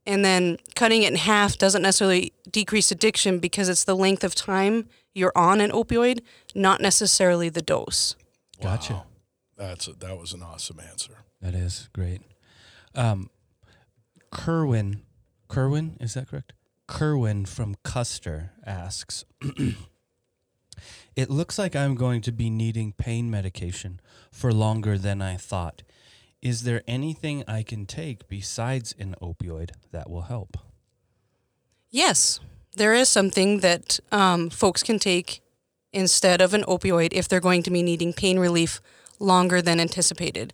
and 0.05 0.23
then 0.23 0.57
cutting 0.75 1.03
it 1.03 1.11
in 1.11 1.17
half 1.17 1.57
doesn't 1.57 1.81
necessarily 1.81 2.33
decrease 2.49 2.91
addiction 2.91 3.39
because 3.39 3.69
it's 3.69 3.83
the 3.83 3.95
length 3.95 4.23
of 4.23 4.35
time 4.35 4.87
you're 5.15 5.31
on 5.35 5.59
an 5.59 5.71
opioid 5.71 6.19
not 6.53 6.79
necessarily 6.79 7.49
the 7.49 7.61
dose 7.63 8.15
Gotcha. 8.61 8.93
Wow. 8.93 9.05
That's 9.57 9.87
a, 9.87 9.93
that 9.93 10.17
was 10.17 10.33
an 10.33 10.43
awesome 10.43 10.79
answer. 10.79 11.13
That 11.41 11.53
is 11.53 11.89
great. 11.93 12.21
Um, 12.93 13.29
Kerwin, 14.31 15.03
Kerwin, 15.47 15.97
is 15.99 16.13
that 16.15 16.29
correct? 16.29 16.53
Kerwin 16.87 17.45
from 17.45 17.75
Custer 17.83 18.51
asks, 18.65 19.25
"It 21.15 21.29
looks 21.29 21.57
like 21.57 21.75
I'm 21.75 21.95
going 21.95 22.21
to 22.21 22.31
be 22.31 22.49
needing 22.49 22.91
pain 22.93 23.29
medication 23.31 23.99
for 24.31 24.51
longer 24.51 24.97
than 24.97 25.21
I 25.21 25.37
thought. 25.37 25.83
Is 26.41 26.63
there 26.63 26.83
anything 26.87 27.43
I 27.47 27.63
can 27.63 27.85
take 27.85 28.27
besides 28.27 28.93
an 28.99 29.15
opioid 29.21 29.71
that 29.91 30.09
will 30.09 30.23
help?" 30.23 30.57
yes 31.89 32.39
there 32.75 32.93
is 32.93 33.09
something 33.09 33.59
that 33.59 33.99
um, 34.11 34.49
folks 34.49 34.83
can 34.83 34.99
take 34.99 35.41
instead 35.91 36.41
of 36.41 36.53
an 36.53 36.63
opioid 36.63 37.09
if 37.11 37.27
they're 37.27 37.39
going 37.39 37.63
to 37.63 37.71
be 37.71 37.81
needing 37.81 38.13
pain 38.13 38.37
relief 38.39 38.81
longer 39.19 39.61
than 39.61 39.79
anticipated 39.79 40.53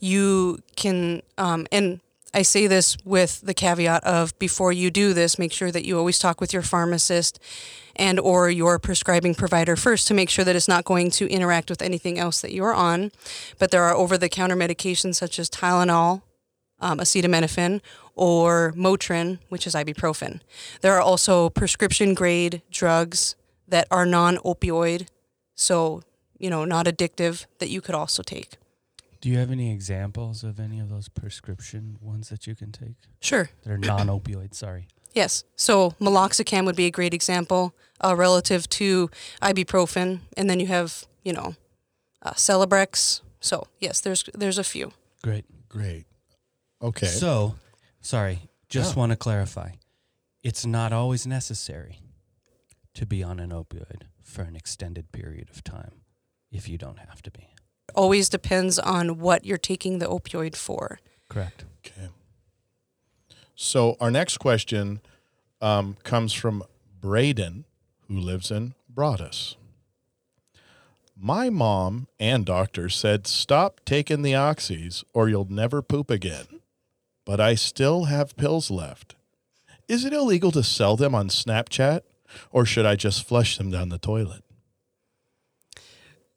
you 0.00 0.60
can 0.76 1.22
um, 1.38 1.66
and 1.70 2.00
I 2.32 2.42
say 2.42 2.66
this 2.68 2.96
with 3.04 3.40
the 3.40 3.54
caveat 3.54 4.04
of 4.04 4.38
before 4.38 4.72
you 4.72 4.90
do 4.90 5.12
this, 5.12 5.38
make 5.38 5.52
sure 5.52 5.72
that 5.72 5.84
you 5.84 5.98
always 5.98 6.18
talk 6.18 6.40
with 6.40 6.52
your 6.52 6.62
pharmacist 6.62 7.40
and 7.96 8.20
or 8.20 8.48
your 8.48 8.78
prescribing 8.78 9.34
provider 9.34 9.74
first 9.74 10.06
to 10.08 10.14
make 10.14 10.30
sure 10.30 10.44
that 10.44 10.54
it's 10.54 10.68
not 10.68 10.84
going 10.84 11.10
to 11.12 11.28
interact 11.28 11.70
with 11.70 11.82
anything 11.82 12.18
else 12.20 12.40
that 12.40 12.52
you're 12.52 12.72
on. 12.72 13.10
But 13.58 13.72
there 13.72 13.82
are 13.82 13.94
over-the-counter 13.94 14.54
medications 14.54 15.16
such 15.16 15.40
as 15.40 15.50
Tylenol, 15.50 16.22
um, 16.80 16.98
acetaminophen, 16.98 17.80
or 18.14 18.72
Motrin, 18.76 19.38
which 19.48 19.66
is 19.66 19.74
ibuprofen. 19.74 20.40
There 20.80 20.94
are 20.94 21.00
also 21.00 21.50
prescription-grade 21.50 22.62
drugs 22.70 23.36
that 23.68 23.86
are 23.90 24.06
non-opioid, 24.06 25.08
so 25.54 26.02
you 26.38 26.48
know, 26.50 26.64
not 26.64 26.86
addictive, 26.86 27.46
that 27.58 27.68
you 27.68 27.80
could 27.80 27.94
also 27.94 28.22
take. 28.22 28.56
Do 29.20 29.28
you 29.28 29.36
have 29.36 29.50
any 29.50 29.70
examples 29.70 30.42
of 30.42 30.58
any 30.58 30.80
of 30.80 30.88
those 30.88 31.08
prescription 31.10 31.98
ones 32.00 32.30
that 32.30 32.46
you 32.46 32.54
can 32.54 32.72
take 32.72 32.96
Sure. 33.20 33.50
that 33.64 33.70
are 33.70 33.76
non-opioid? 33.78 34.54
Sorry. 34.54 34.88
Yes. 35.12 35.44
So 35.56 35.90
meloxicam 36.00 36.64
would 36.64 36.76
be 36.76 36.86
a 36.86 36.90
great 36.90 37.12
example 37.12 37.74
uh, 38.02 38.14
relative 38.16 38.68
to 38.70 39.10
ibuprofen, 39.42 40.20
and 40.36 40.48
then 40.48 40.60
you 40.60 40.66
have 40.68 41.04
you 41.22 41.32
know 41.32 41.54
uh, 42.22 42.32
Celebrex. 42.32 43.20
So 43.40 43.66
yes, 43.78 44.00
there's 44.00 44.24
there's 44.34 44.58
a 44.58 44.64
few. 44.64 44.92
Great. 45.22 45.44
Great. 45.68 46.06
Okay. 46.82 47.06
So, 47.06 47.56
sorry, 48.00 48.48
just 48.68 48.94
Yeah. 48.94 49.00
want 49.00 49.10
to 49.10 49.16
clarify. 49.16 49.72
It's 50.42 50.64
not 50.64 50.92
always 50.92 51.26
necessary 51.26 52.00
to 52.94 53.04
be 53.06 53.22
on 53.22 53.38
an 53.40 53.50
opioid 53.50 54.02
for 54.22 54.42
an 54.42 54.56
extended 54.56 55.12
period 55.12 55.50
of 55.50 55.62
time 55.62 56.00
if 56.50 56.68
you 56.68 56.78
don't 56.78 56.98
have 56.98 57.22
to 57.22 57.30
be. 57.30 57.48
Always 57.94 58.28
depends 58.28 58.78
on 58.78 59.18
what 59.18 59.44
you're 59.44 59.58
taking 59.58 59.98
the 59.98 60.06
opioid 60.06 60.56
for. 60.56 60.98
Correct. 61.28 61.64
okay. 61.86 62.08
So 63.54 63.96
our 64.00 64.10
next 64.10 64.38
question 64.38 65.00
um, 65.60 65.96
comes 66.02 66.32
from 66.32 66.62
Braden, 67.00 67.66
who 68.08 68.18
lives 68.18 68.50
in 68.50 68.74
Broadus. 68.88 69.56
My 71.16 71.50
mom 71.50 72.08
and 72.18 72.46
doctor 72.46 72.88
said 72.88 73.26
stop 73.26 73.80
taking 73.84 74.22
the 74.22 74.32
oxys 74.32 75.04
or 75.12 75.28
you'll 75.28 75.50
never 75.50 75.82
poop 75.82 76.10
again. 76.10 76.46
But 77.24 77.40
I 77.40 77.54
still 77.54 78.04
have 78.04 78.36
pills 78.36 78.70
left. 78.70 79.14
Is 79.88 80.04
it 80.04 80.12
illegal 80.12 80.50
to 80.52 80.62
sell 80.62 80.96
them 80.96 81.14
on 81.14 81.28
Snapchat 81.28 82.02
or 82.50 82.64
should 82.64 82.86
I 82.86 82.96
just 82.96 83.26
flush 83.26 83.58
them 83.58 83.70
down 83.70 83.88
the 83.88 83.98
toilet? 83.98 84.44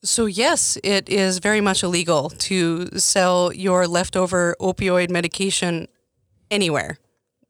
So 0.04 0.26
yes, 0.26 0.78
it 0.84 1.08
is 1.08 1.40
very 1.40 1.62
much 1.62 1.82
illegal 1.82 2.30
to 2.30 2.88
sell 3.00 3.54
your 3.54 3.88
leftover 3.88 4.56
opioid 4.60 5.10
medication 5.10 5.88
anywhere, 6.52 6.98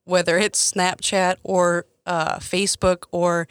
whether 0.04 0.38
it's 0.38 0.72
Snapchat 0.72 1.38
or 1.44 1.86
uh, 2.06 2.38
Facebook 2.38 3.06
or 3.12 3.48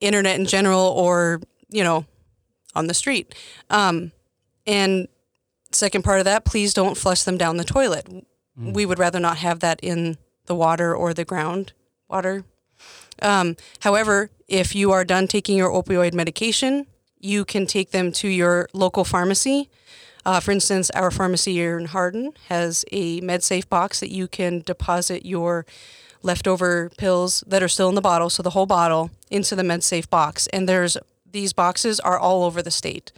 internet 0.00 0.38
in 0.38 0.46
general 0.46 0.80
or, 0.80 1.40
you 1.68 1.84
know, 1.84 2.06
on 2.74 2.86
the 2.86 2.94
street. 2.94 3.34
Um, 3.68 4.12
and 4.66 5.08
second 5.74 6.02
part 6.02 6.18
of 6.18 6.24
that, 6.24 6.44
please 6.44 6.74
don't 6.74 6.96
flush 6.96 7.22
them 7.22 7.36
down 7.36 7.56
the 7.56 7.64
toilet. 7.64 8.06
We 8.56 8.86
would 8.86 8.98
rather 8.98 9.18
not 9.18 9.38
have 9.38 9.60
that 9.60 9.80
in 9.82 10.18
the 10.46 10.54
water 10.54 10.94
or 10.94 11.14
the 11.14 11.24
ground 11.24 11.72
water. 12.08 12.44
Um, 13.20 13.56
however, 13.80 14.30
if 14.48 14.74
you 14.74 14.92
are 14.92 15.04
done 15.04 15.26
taking 15.26 15.56
your 15.56 15.70
opioid 15.70 16.12
medication, 16.12 16.86
you 17.18 17.44
can 17.44 17.66
take 17.66 17.92
them 17.92 18.12
to 18.12 18.28
your 18.28 18.68
local 18.72 19.04
pharmacy. 19.04 19.70
Uh, 20.24 20.40
for 20.40 20.50
instance, 20.50 20.90
our 20.90 21.10
pharmacy 21.10 21.52
here 21.54 21.78
in 21.78 21.86
Hardin 21.86 22.32
has 22.48 22.84
a 22.92 23.20
MedSafe 23.20 23.68
box 23.68 24.00
that 24.00 24.10
you 24.10 24.28
can 24.28 24.60
deposit 24.60 25.24
your 25.24 25.64
leftover 26.22 26.90
pills 26.98 27.42
that 27.46 27.62
are 27.62 27.68
still 27.68 27.88
in 27.88 27.94
the 27.94 28.00
bottle, 28.00 28.30
so 28.30 28.42
the 28.42 28.50
whole 28.50 28.66
bottle, 28.66 29.10
into 29.30 29.56
the 29.56 29.62
MedSafe 29.62 30.08
box. 30.10 30.46
And 30.48 30.68
there's 30.68 30.96
these 31.30 31.52
boxes 31.52 31.98
are 32.00 32.18
all 32.18 32.44
over 32.44 32.62
the 32.62 32.70
state. 32.70 33.10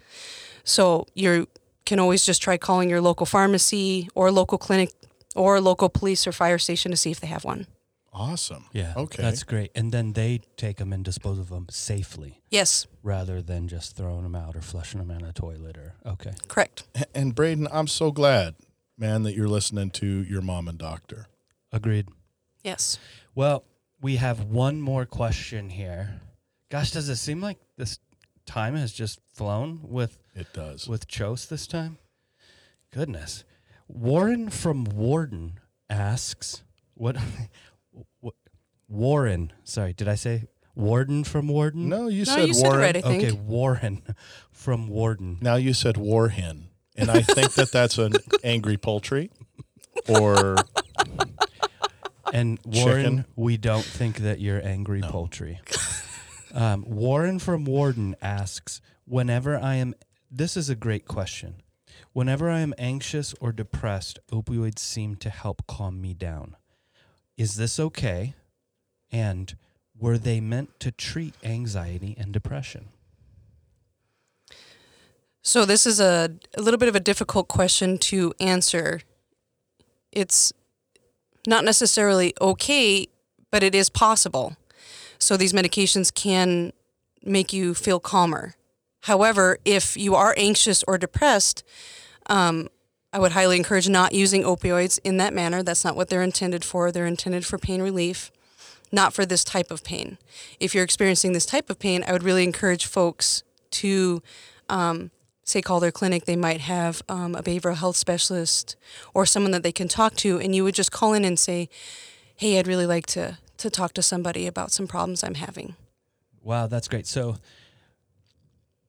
So 0.63 1.07
you 1.15 1.49
can 1.87 1.99
always 1.99 2.25
just 2.25 2.43
try 2.43 2.57
calling 2.57 2.89
your 2.89 3.01
local 3.01 3.27
pharmacy 3.27 4.09
or 4.15 4.31
local 4.31 4.59
clinic 4.59 4.91
or 5.37 5.61
local 5.61 5.89
police 5.89 6.27
or 6.27 6.33
fire 6.33 6.59
station 6.59 6.91
to 6.91 6.97
see 6.97 7.11
if 7.11 7.21
they 7.21 7.27
have 7.27 7.45
one. 7.45 7.67
Awesome. 8.13 8.67
Yeah. 8.73 8.95
Okay. 8.97 9.21
That's 9.21 9.43
great. 9.43 9.73
And 9.75 9.91
then 9.91 10.13
they 10.13 10.41
take 10.57 10.77
them 10.77 10.93
and 10.93 11.05
dispose 11.05 11.39
of 11.39 11.49
them 11.49 11.67
safely 11.69 12.41
Yes, 12.49 12.87
rather 13.03 13.43
than 13.43 13.67
just 13.67 13.97
throwing 13.97 14.23
them 14.23 14.37
out 14.37 14.55
or 14.55 14.61
flushing 14.61 15.01
them 15.01 15.11
in 15.11 15.25
a 15.25 15.33
toilet 15.33 15.77
or, 15.77 15.95
okay. 16.07 16.31
correct. 16.47 16.85
and 17.15 17.35
Braden, 17.35 17.67
I'm 17.73 17.89
so 17.89 18.13
glad, 18.13 18.55
man, 18.97 19.25
that 19.25 19.35
you're 19.35 19.49
listening 19.49 19.91
to 19.91 20.07
your 20.07 20.43
mom 20.43 20.69
and 20.69 20.79
doctor. 20.79 21.27
Agreed. 21.73 22.07
Yes. 22.63 22.99
Well, 23.35 23.65
we 24.01 24.17
have 24.17 24.45
one 24.45 24.81
more 24.81 25.07
question 25.07 25.69
here. 25.69 26.21
Gosh, 26.71 26.93
does 26.93 27.09
it 27.09 27.17
seem 27.17 27.41
like 27.41 27.59
this 27.77 27.99
time 28.47 28.77
has 28.77 28.93
just 28.93 29.21
flown 29.33 29.81
with 29.83 30.19
It 30.35 30.53
does. 30.53 30.87
with 30.89 31.07
Chose 31.09 31.47
this 31.47 31.67
time? 31.67 31.99
Goodness. 32.91 33.45
Warren 33.89 34.51
from 34.51 34.85
Warden 34.85 35.59
asks, 35.91 36.63
what, 36.95 37.17
what 38.21 38.35
Warren, 38.89 39.53
sorry, 39.65 39.93
did 39.93 40.09
I 40.09 40.15
say 40.15 40.45
Warden 40.75 41.25
from 41.25 41.49
Warden? 41.49 41.89
no, 41.89 42.09
you 42.09 42.21
No, 42.21 42.25
said 42.25 42.49
you 42.49 42.55
said 42.55 42.65
it 42.65 42.69
Warren. 42.69 42.81
right, 42.81 42.97
I 42.97 43.01
think. 43.01 43.23
Okay, 43.25 43.33
Warren 43.33 44.03
from 44.51 44.89
Warden. 44.89 45.39
Now 45.41 45.57
you 45.57 45.73
said 45.75 45.97
war 45.97 46.29
hen, 46.29 46.69
and 46.97 47.11
I 47.11 47.23
think 47.23 47.53
that 47.55 47.71
that's 47.73 47.99
an 47.99 48.13
angry 48.45 48.77
poultry, 48.77 49.31
or 50.09 50.57
And 52.33 52.59
Warren, 52.65 53.03
Chicken. 53.19 53.25
we 53.37 53.57
don't 53.57 53.85
think 53.85 54.17
that 54.19 54.41
you're 54.41 54.65
angry 54.65 55.01
No. 55.01 55.09
poultry. 55.11 55.61
Um, 56.55 56.85
Warren 56.87 57.39
from 57.39 57.65
Warden 57.65 58.17
asks, 58.23 58.81
whenever 59.05 59.59
I 59.59 59.75
am, 59.75 59.95
this 60.31 60.57
is 60.57 60.71
a 60.71 60.75
great 60.75 61.07
question. 61.07 61.57
Whenever 62.13 62.49
I 62.49 62.61
am 62.61 62.73
anxious 62.79 63.35
or 63.41 63.53
depressed, 63.53 64.19
opioids 64.31 64.79
seem 64.79 65.17
to 65.17 65.31
help 65.31 65.67
calm 65.67 66.01
me 66.01 66.15
down. 66.15 66.57
Is 67.37 67.57
this 67.57 67.81
okay? 67.81 68.35
And 69.11 69.57
were 69.99 70.17
they 70.17 70.41
meant 70.41 70.79
to 70.81 70.93
treat 70.93 71.35
anxiety 71.43 72.15
and 72.19 72.33
depression? 72.33 72.89
So 75.43 75.65
this 75.65 75.87
is 75.87 76.01
a, 76.01 76.31
a 76.57 76.63
little 76.63 76.79
bit 76.79 76.89
of 76.89 76.97
a 76.97 77.01
difficult 77.01 77.49
question 77.49 77.99
to 77.99 78.33
answer. 78.41 79.01
It's 80.11 80.53
not 81.47 81.65
necessarily 81.65 82.33
okay, 82.41 83.09
but 83.51 83.63
it 83.63 83.75
is 83.75 83.91
possible. 83.91 84.57
So 85.19 85.37
these 85.37 85.53
medications 85.53 86.13
can 86.13 86.73
make 87.23 87.53
you 87.53 87.75
feel 87.75 88.01
calmer. 88.01 88.55
However, 89.03 89.59
if 89.65 89.97
you 89.97 90.15
are 90.15 90.35
anxious 90.37 90.83
or 90.87 90.99
depressed, 90.99 91.63
um, 92.27 92.69
I 93.13 93.19
would 93.19 93.33
highly 93.33 93.57
encourage 93.57 93.89
not 93.89 94.13
using 94.13 94.43
opioids 94.43 94.99
in 95.05 95.19
that 95.19 95.35
manner. 95.35 95.63
That's 95.63 95.85
not 95.85 95.95
what 95.95 96.09
they're 96.09 96.23
intended 96.23 96.65
for. 96.65 96.91
They're 96.91 97.07
intended 97.07 97.45
for 97.47 97.59
pain 97.59 97.81
relief, 97.81 98.33
not 98.91 99.13
for 99.13 99.25
this 99.25 99.45
type 99.45 99.71
of 99.71 99.85
pain. 99.85 100.19
If 100.59 100.75
you're 100.75 100.85
experiencing 100.85 101.33
this 101.33 101.47
type 101.47 101.71
of 101.71 101.79
pain, 101.79 102.05
I 102.07 102.13
would 102.13 102.23
really 102.23 102.45
encourage 102.45 102.87
folks 102.87 103.43
to 103.73 104.23
um, 104.69 105.11
say 105.45 105.61
call 105.61 105.81
their 105.81 105.93
clinic 105.93 106.25
they 106.25 106.37
might 106.37 106.63
have 106.63 107.03
um, 107.09 107.35
a 107.35 107.43
behavioral 107.43 107.77
health 107.77 107.97
specialist 107.97 108.77
or 109.13 109.27
someone 109.27 109.53
that 109.53 109.63
they 109.63 109.73
can 109.73 109.89
talk 109.89 110.15
to 110.17 110.41
and 110.41 110.55
you 110.55 110.65
would 110.65 110.75
just 110.75 110.91
call 110.91 111.13
in 111.13 111.25
and 111.25 111.39
say 111.39 111.69
hey 112.37 112.59
i'd 112.59 112.67
really 112.67 112.87
like 112.87 113.07
to 113.07 113.37
to 113.65 113.71
talk 113.71 113.93
to 113.95 114.03
somebody 114.03 114.47
about 114.47 114.71
some 114.71 114.87
problems 114.87 115.25
i'm 115.25 115.35
having 115.47 115.75
Wow, 116.45 116.67
that's 116.67 116.89
great. 116.89 117.07
So 117.07 117.37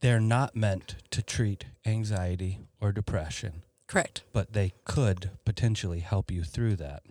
they're 0.02 0.20
not 0.20 0.58
meant 0.58 0.96
to 1.12 1.22
treat 1.24 1.64
anxiety 1.86 2.60
or 2.82 2.92
depression. 2.92 3.64
correct 3.88 4.24
but 4.34 4.52
they 4.52 4.74
could 4.84 5.30
potentially 5.46 6.02
help 6.02 6.30
you 6.32 6.44
through 6.44 6.76
that 6.76 7.02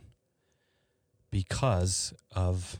because 1.30 2.12
of 2.36 2.78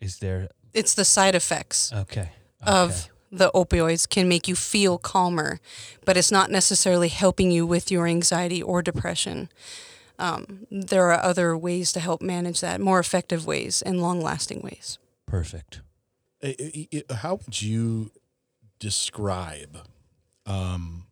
is 0.00 0.18
there 0.18 0.48
it's 0.72 0.94
the 0.94 1.04
side 1.04 1.34
effects 1.34 1.92
okay, 1.92 2.30
of 2.62 2.90
okay. 2.90 3.10
the 3.30 3.50
opioids 3.54 4.08
can 4.08 4.26
make 4.28 4.48
you 4.48 4.56
feel 4.56 4.96
calmer 4.98 5.60
but 6.06 6.16
it's 6.16 6.32
not 6.32 6.50
necessarily 6.50 7.08
helping 7.08 7.50
you 7.50 7.66
with 7.66 7.90
your 7.90 8.06
anxiety 8.06 8.62
or 8.62 8.80
depression 8.82 9.48
um, 10.22 10.66
there 10.70 11.10
are 11.10 11.22
other 11.22 11.56
ways 11.56 11.92
to 11.92 12.00
help 12.00 12.22
manage 12.22 12.60
that 12.60 12.80
more 12.80 12.98
effective 12.98 13.46
ways 13.46 13.82
and 13.82 14.00
long 14.00 14.20
lasting 14.20 14.60
ways 14.62 14.98
perfect 15.26 15.80
how 17.14 17.36
would 17.36 17.62
you 17.62 18.10
describe 18.78 19.78
um, 20.46 21.06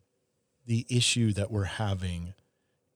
the 0.65 0.85
issue 0.89 1.31
that 1.33 1.51
we're 1.51 1.63
having 1.63 2.33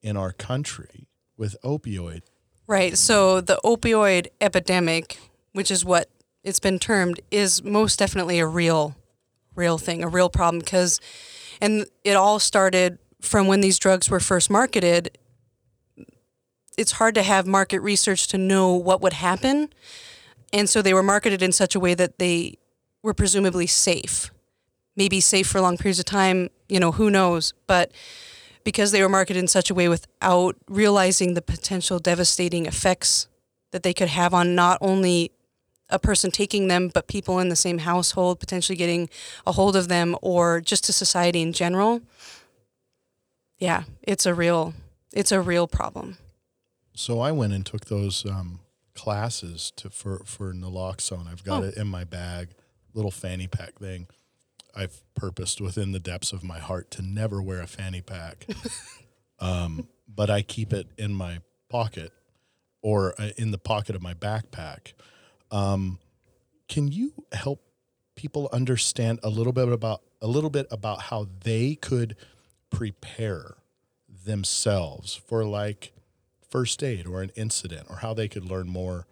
in 0.01 0.17
our 0.17 0.31
country 0.31 1.07
with 1.37 1.55
opioid? 1.63 2.21
Right. 2.67 2.97
So 2.97 3.41
the 3.41 3.59
opioid 3.63 4.27
epidemic, 4.41 5.17
which 5.53 5.71
is 5.71 5.85
what 5.85 6.09
it's 6.43 6.59
been 6.59 6.79
termed, 6.79 7.21
is 7.31 7.63
most 7.63 7.97
definitely 7.99 8.39
a 8.39 8.47
real, 8.47 8.95
real 9.55 9.77
thing, 9.77 10.03
a 10.03 10.07
real 10.07 10.29
problem. 10.29 10.59
Because, 10.59 10.99
and 11.61 11.85
it 12.03 12.15
all 12.15 12.39
started 12.39 12.97
from 13.21 13.47
when 13.47 13.61
these 13.61 13.79
drugs 13.79 14.09
were 14.09 14.19
first 14.19 14.49
marketed. 14.49 15.17
It's 16.77 16.93
hard 16.93 17.15
to 17.15 17.23
have 17.23 17.47
market 17.47 17.79
research 17.79 18.27
to 18.27 18.37
know 18.37 18.73
what 18.73 19.01
would 19.01 19.13
happen. 19.13 19.69
And 20.51 20.69
so 20.69 20.81
they 20.81 20.93
were 20.93 21.03
marketed 21.03 21.41
in 21.41 21.51
such 21.51 21.75
a 21.75 21.79
way 21.79 21.93
that 21.93 22.19
they 22.19 22.57
were 23.03 23.13
presumably 23.13 23.67
safe. 23.67 24.31
Maybe 24.95 25.19
safe 25.19 25.47
for 25.47 25.61
long 25.61 25.77
periods 25.77 25.99
of 25.99 26.05
time, 26.05 26.49
you 26.69 26.79
know, 26.79 26.91
who 26.91 27.09
knows? 27.09 27.53
But 27.67 27.91
because 28.63 28.91
they 28.91 29.01
were 29.01 29.09
marketed 29.09 29.39
in 29.39 29.47
such 29.47 29.69
a 29.69 29.75
way 29.75 29.87
without 29.87 30.55
realizing 30.67 31.33
the 31.33 31.41
potential 31.41 31.99
devastating 31.99 32.65
effects 32.65 33.27
that 33.71 33.83
they 33.83 33.93
could 33.93 34.07
have 34.07 34.33
on 34.33 34.55
not 34.55 34.77
only 34.81 35.31
a 35.89 35.99
person 35.99 36.31
taking 36.31 36.67
them, 36.67 36.89
but 36.93 37.07
people 37.07 37.39
in 37.39 37.49
the 37.49 37.55
same 37.55 37.79
household 37.79 38.39
potentially 38.39 38.75
getting 38.75 39.09
a 39.45 39.51
hold 39.51 39.75
of 39.75 39.87
them 39.87 40.15
or 40.21 40.61
just 40.61 40.83
to 40.85 40.93
society 40.93 41.41
in 41.41 41.53
general. 41.53 42.01
Yeah, 43.59 43.83
it's 44.01 44.25
a 44.25 44.33
real 44.33 44.73
it's 45.13 45.31
a 45.31 45.39
real 45.39 45.67
problem. 45.67 46.17
So 46.95 47.19
I 47.19 47.31
went 47.31 47.53
and 47.53 47.65
took 47.65 47.85
those 47.85 48.25
um, 48.25 48.61
classes 48.95 49.71
to 49.77 49.89
for 49.89 50.19
for 50.25 50.53
naloxone. 50.53 51.27
I've 51.27 51.43
got 51.43 51.63
Oh. 51.63 51.67
it 51.67 51.77
in 51.77 51.87
my 51.87 52.03
bag, 52.03 52.49
little 52.93 53.11
fanny 53.11 53.47
pack 53.47 53.79
thing. 53.79 54.07
I've 54.75 55.03
purposed 55.15 55.61
within 55.61 55.91
the 55.91 55.99
depths 55.99 56.33
of 56.33 56.43
my 56.43 56.59
heart 56.59 56.91
to 56.91 57.01
never 57.01 57.41
wear 57.41 57.61
a 57.61 57.67
fanny 57.67 58.01
pack, 58.01 58.45
um, 59.39 59.87
but 60.07 60.29
I 60.29 60.41
keep 60.41 60.73
it 60.73 60.87
in 60.97 61.13
my 61.13 61.39
pocket 61.69 62.11
or 62.81 63.13
uh, 63.19 63.29
in 63.37 63.51
the 63.51 63.57
pocket 63.57 63.95
of 63.95 64.01
my 64.01 64.13
backpack. 64.13 64.93
Um, 65.51 65.99
can 66.67 66.87
you 66.89 67.13
help 67.31 67.61
people 68.15 68.49
understand 68.51 69.19
a 69.23 69.29
little 69.29 69.53
bit 69.53 69.67
about 69.69 70.01
a 70.21 70.27
little 70.27 70.49
bit 70.49 70.67
about 70.71 71.01
how 71.03 71.27
they 71.43 71.75
could 71.75 72.15
prepare 72.69 73.55
themselves 74.25 75.13
for 75.15 75.45
like 75.45 75.91
first 76.55 76.81
aid 76.81 77.05
or 77.05 77.21
an 77.21 77.31
incident 77.35 77.85
or 77.89 77.97
how 77.97 78.13
they 78.13 78.29
could 78.29 78.45
learn 78.45 78.65
more 78.65 79.05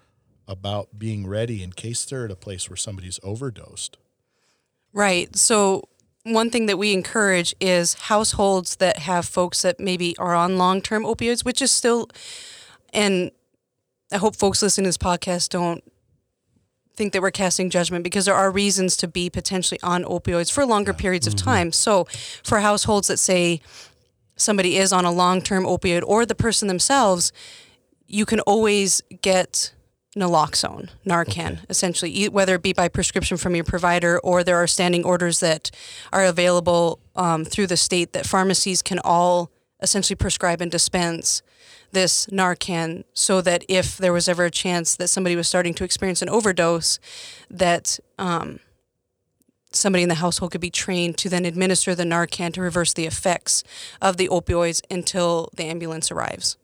about 0.47 0.97
being 0.97 1.27
ready 1.27 1.61
in 1.61 1.73
case 1.73 2.05
they're 2.05 2.23
at 2.23 2.31
a 2.31 2.37
place 2.37 2.69
where 2.69 2.77
somebody's 2.77 3.19
overdosed. 3.21 3.97
Right. 4.93 5.35
So 5.35 5.89
one 6.23 6.49
thing 6.49 6.67
that 6.67 6.77
we 6.77 6.93
encourage 6.93 7.53
is 7.59 7.95
households 7.95 8.77
that 8.77 8.99
have 8.99 9.25
folks 9.25 9.61
that 9.61 9.77
maybe 9.77 10.15
are 10.17 10.33
on 10.33 10.57
long-term 10.57 11.03
opioids, 11.03 11.43
which 11.43 11.61
is 11.61 11.69
still, 11.69 12.07
and 12.93 13.29
I 14.09 14.19
hope 14.19 14.37
folks 14.37 14.61
listening 14.61 14.85
to 14.85 14.87
this 14.87 14.97
podcast 14.97 15.49
don't 15.49 15.83
think 16.95 17.11
that 17.11 17.21
we're 17.21 17.31
casting 17.31 17.69
judgment 17.69 18.05
because 18.05 18.23
there 18.23 18.35
are 18.35 18.51
reasons 18.51 18.95
to 18.95 19.07
be 19.09 19.29
potentially 19.29 19.81
on 19.83 20.05
opioids 20.05 20.49
for 20.49 20.65
longer 20.65 20.93
periods 20.93 21.27
of 21.27 21.33
mm-hmm. 21.33 21.49
time. 21.49 21.71
So 21.73 22.07
for 22.41 22.61
households 22.61 23.09
that 23.09 23.17
say 23.17 23.59
somebody 24.35 24.77
is 24.77 24.91
on 24.91 25.05
a 25.05 25.11
long-term 25.11 25.63
opioid 25.65 26.03
or 26.05 26.25
the 26.25 26.35
person 26.35 26.67
themselves, 26.67 27.31
you 28.07 28.25
can 28.25 28.39
always 28.41 29.01
get 29.21 29.73
naloxone, 30.15 30.89
Narcan, 31.05 31.53
Okay. 31.53 31.59
essentially, 31.69 32.29
whether 32.29 32.55
it 32.55 32.61
be 32.61 32.73
by 32.73 32.87
prescription 32.87 33.37
from 33.37 33.55
your 33.55 33.63
provider 33.63 34.19
or 34.19 34.43
there 34.43 34.57
are 34.57 34.67
standing 34.67 35.03
orders 35.03 35.39
that 35.39 35.71
are 36.11 36.23
available 36.23 36.99
um, 37.15 37.43
through 37.45 37.67
the 37.67 37.77
state 37.77 38.13
that 38.13 38.25
pharmacies 38.25 38.81
can 38.81 38.99
all 39.03 39.49
essentially 39.81 40.15
prescribe 40.15 40.61
and 40.61 40.71
dispense 40.71 41.41
this 41.91 42.27
Narcan 42.27 43.03
so 43.13 43.41
that 43.41 43.65
if 43.67 43.97
there 43.97 44.13
was 44.13 44.27
ever 44.29 44.45
a 44.45 44.51
chance 44.51 44.95
that 44.95 45.07
somebody 45.09 45.35
was 45.35 45.47
starting 45.47 45.73
to 45.75 45.83
experience 45.83 46.21
an 46.21 46.29
overdose, 46.29 46.99
that 47.49 47.99
um, 48.17 48.59
somebody 49.75 50.03
in 50.03 50.09
the 50.09 50.15
household 50.15 50.51
could 50.51 50.61
be 50.61 50.69
trained 50.69 51.17
to 51.17 51.29
then 51.29 51.45
administer 51.45 51.95
the 51.95 52.03
Narcan 52.03 52.53
to 52.53 52.61
reverse 52.61 52.93
the 52.93 53.05
effects 53.05 53.63
of 54.01 54.17
the 54.17 54.27
opioids 54.29 54.81
until 54.89 55.49
the 55.55 55.65
ambulance 55.65 56.11
arrives. 56.11 56.57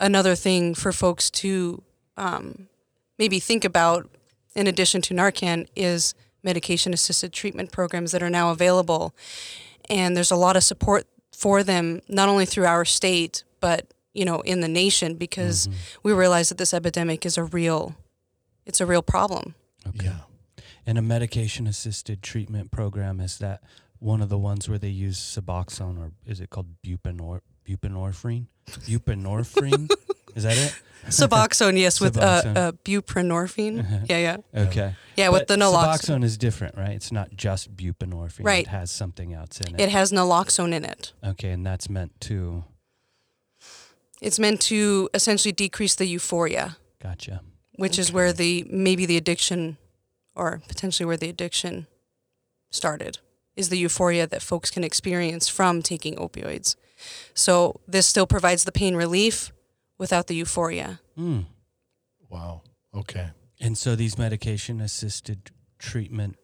Another 0.00 0.34
thing 0.34 0.74
for 0.74 0.92
folks 0.92 1.30
to 1.30 1.82
um, 2.16 2.68
maybe 3.18 3.40
think 3.40 3.64
about, 3.64 4.08
in 4.54 4.66
addition 4.66 5.02
to 5.02 5.14
Narcan, 5.14 5.66
is 5.74 6.14
medication 6.42 6.92
assisted 6.92 7.32
treatment 7.32 7.72
programs 7.72 8.12
that 8.12 8.22
are 8.22 8.30
now 8.30 8.50
available. 8.50 9.14
And 9.90 10.16
there's 10.16 10.30
a 10.30 10.36
lot 10.36 10.56
of 10.56 10.62
support 10.62 11.06
for 11.32 11.62
them, 11.62 12.00
not 12.08 12.28
only 12.28 12.46
through 12.46 12.66
our 12.66 12.84
state, 12.84 13.44
but 13.60 13.92
you 14.14 14.24
know, 14.24 14.40
in 14.40 14.60
the 14.60 14.68
nation, 14.68 15.14
because 15.14 15.68
we 16.02 16.12
realize 16.12 16.48
that 16.48 16.58
this 16.58 16.74
epidemic 16.74 17.24
is 17.24 17.38
a 17.38 17.44
real, 17.44 17.94
it's 18.66 18.80
a 18.80 18.86
real 18.86 19.02
problem. 19.02 19.54
Okay. 19.86 20.06
Yeah. 20.06 20.18
And 20.88 20.96
a 20.96 21.02
medication 21.02 21.66
assisted 21.66 22.22
treatment 22.22 22.70
program 22.70 23.20
is 23.20 23.36
that 23.40 23.62
one 23.98 24.22
of 24.22 24.30
the 24.30 24.38
ones 24.38 24.70
where 24.70 24.78
they 24.78 24.88
use 24.88 25.18
Suboxone 25.18 25.98
or 25.98 26.12
is 26.24 26.40
it 26.40 26.48
called 26.48 26.80
buprenorphine? 26.82 27.40
Buprenorphine? 27.66 28.46
Buprenorphine? 28.66 29.90
is 30.34 30.44
that 30.44 30.56
it? 30.56 30.74
Suboxone, 31.08 31.78
yes, 31.78 32.00
with 32.00 32.16
uh, 32.16 32.40
Suboxone. 32.42 32.56
uh, 32.56 32.72
buprenorphine. 32.86 33.80
Uh-huh. 33.80 33.98
Yeah, 34.08 34.36
yeah, 34.54 34.62
Okay. 34.62 34.94
yeah. 35.14 35.28
With 35.28 35.46
the 35.46 35.56
naloxone, 35.56 36.20
Suboxone 36.20 36.24
is 36.24 36.38
different, 36.38 36.74
right? 36.78 36.92
It's 36.92 37.12
not 37.12 37.36
just 37.36 37.76
buprenorphine. 37.76 38.44
Right. 38.46 38.64
It 38.64 38.68
has 38.70 38.90
something 38.90 39.34
else 39.34 39.60
in 39.60 39.74
it. 39.74 39.80
it 39.82 39.88
has 39.90 40.10
naloxone 40.10 40.72
in 40.72 40.86
it. 40.86 41.12
okay, 41.22 41.50
and 41.50 41.66
that's 41.66 41.90
meant 41.90 42.18
to 42.22 42.64
It's 44.22 44.38
meant 44.38 44.62
to 44.62 45.10
essentially 45.12 45.52
decrease 45.52 45.96
the 45.96 46.06
euphoria, 46.06 46.78
gotcha. 47.02 47.42
which 47.76 47.98
is 47.98 48.10
where 48.10 48.32
the 48.32 48.64
maybe 48.70 49.04
the 49.04 49.18
addiction, 49.18 49.76
or 50.38 50.62
potentially 50.68 51.04
where 51.06 51.16
the 51.16 51.28
addiction 51.28 51.86
started, 52.70 53.18
is 53.56 53.68
the 53.68 53.78
euphoria 53.78 54.26
that 54.26 54.42
folks 54.42 54.70
can 54.70 54.84
experience 54.84 55.48
from 55.48 55.82
taking 55.82 56.14
opioids. 56.16 56.76
So 57.34 57.80
this 57.86 58.06
still 58.06 58.26
provides 58.26 58.64
the 58.64 58.72
pain 58.72 58.94
relief 58.94 59.52
without 59.98 60.28
the 60.28 60.36
euphoria. 60.36 61.00
Mm. 61.18 61.46
Wow. 62.30 62.62
Okay. 62.94 63.30
And 63.60 63.76
so 63.76 63.96
these 63.96 64.16
medication 64.16 64.80
assisted 64.80 65.50
treatment 65.78 66.36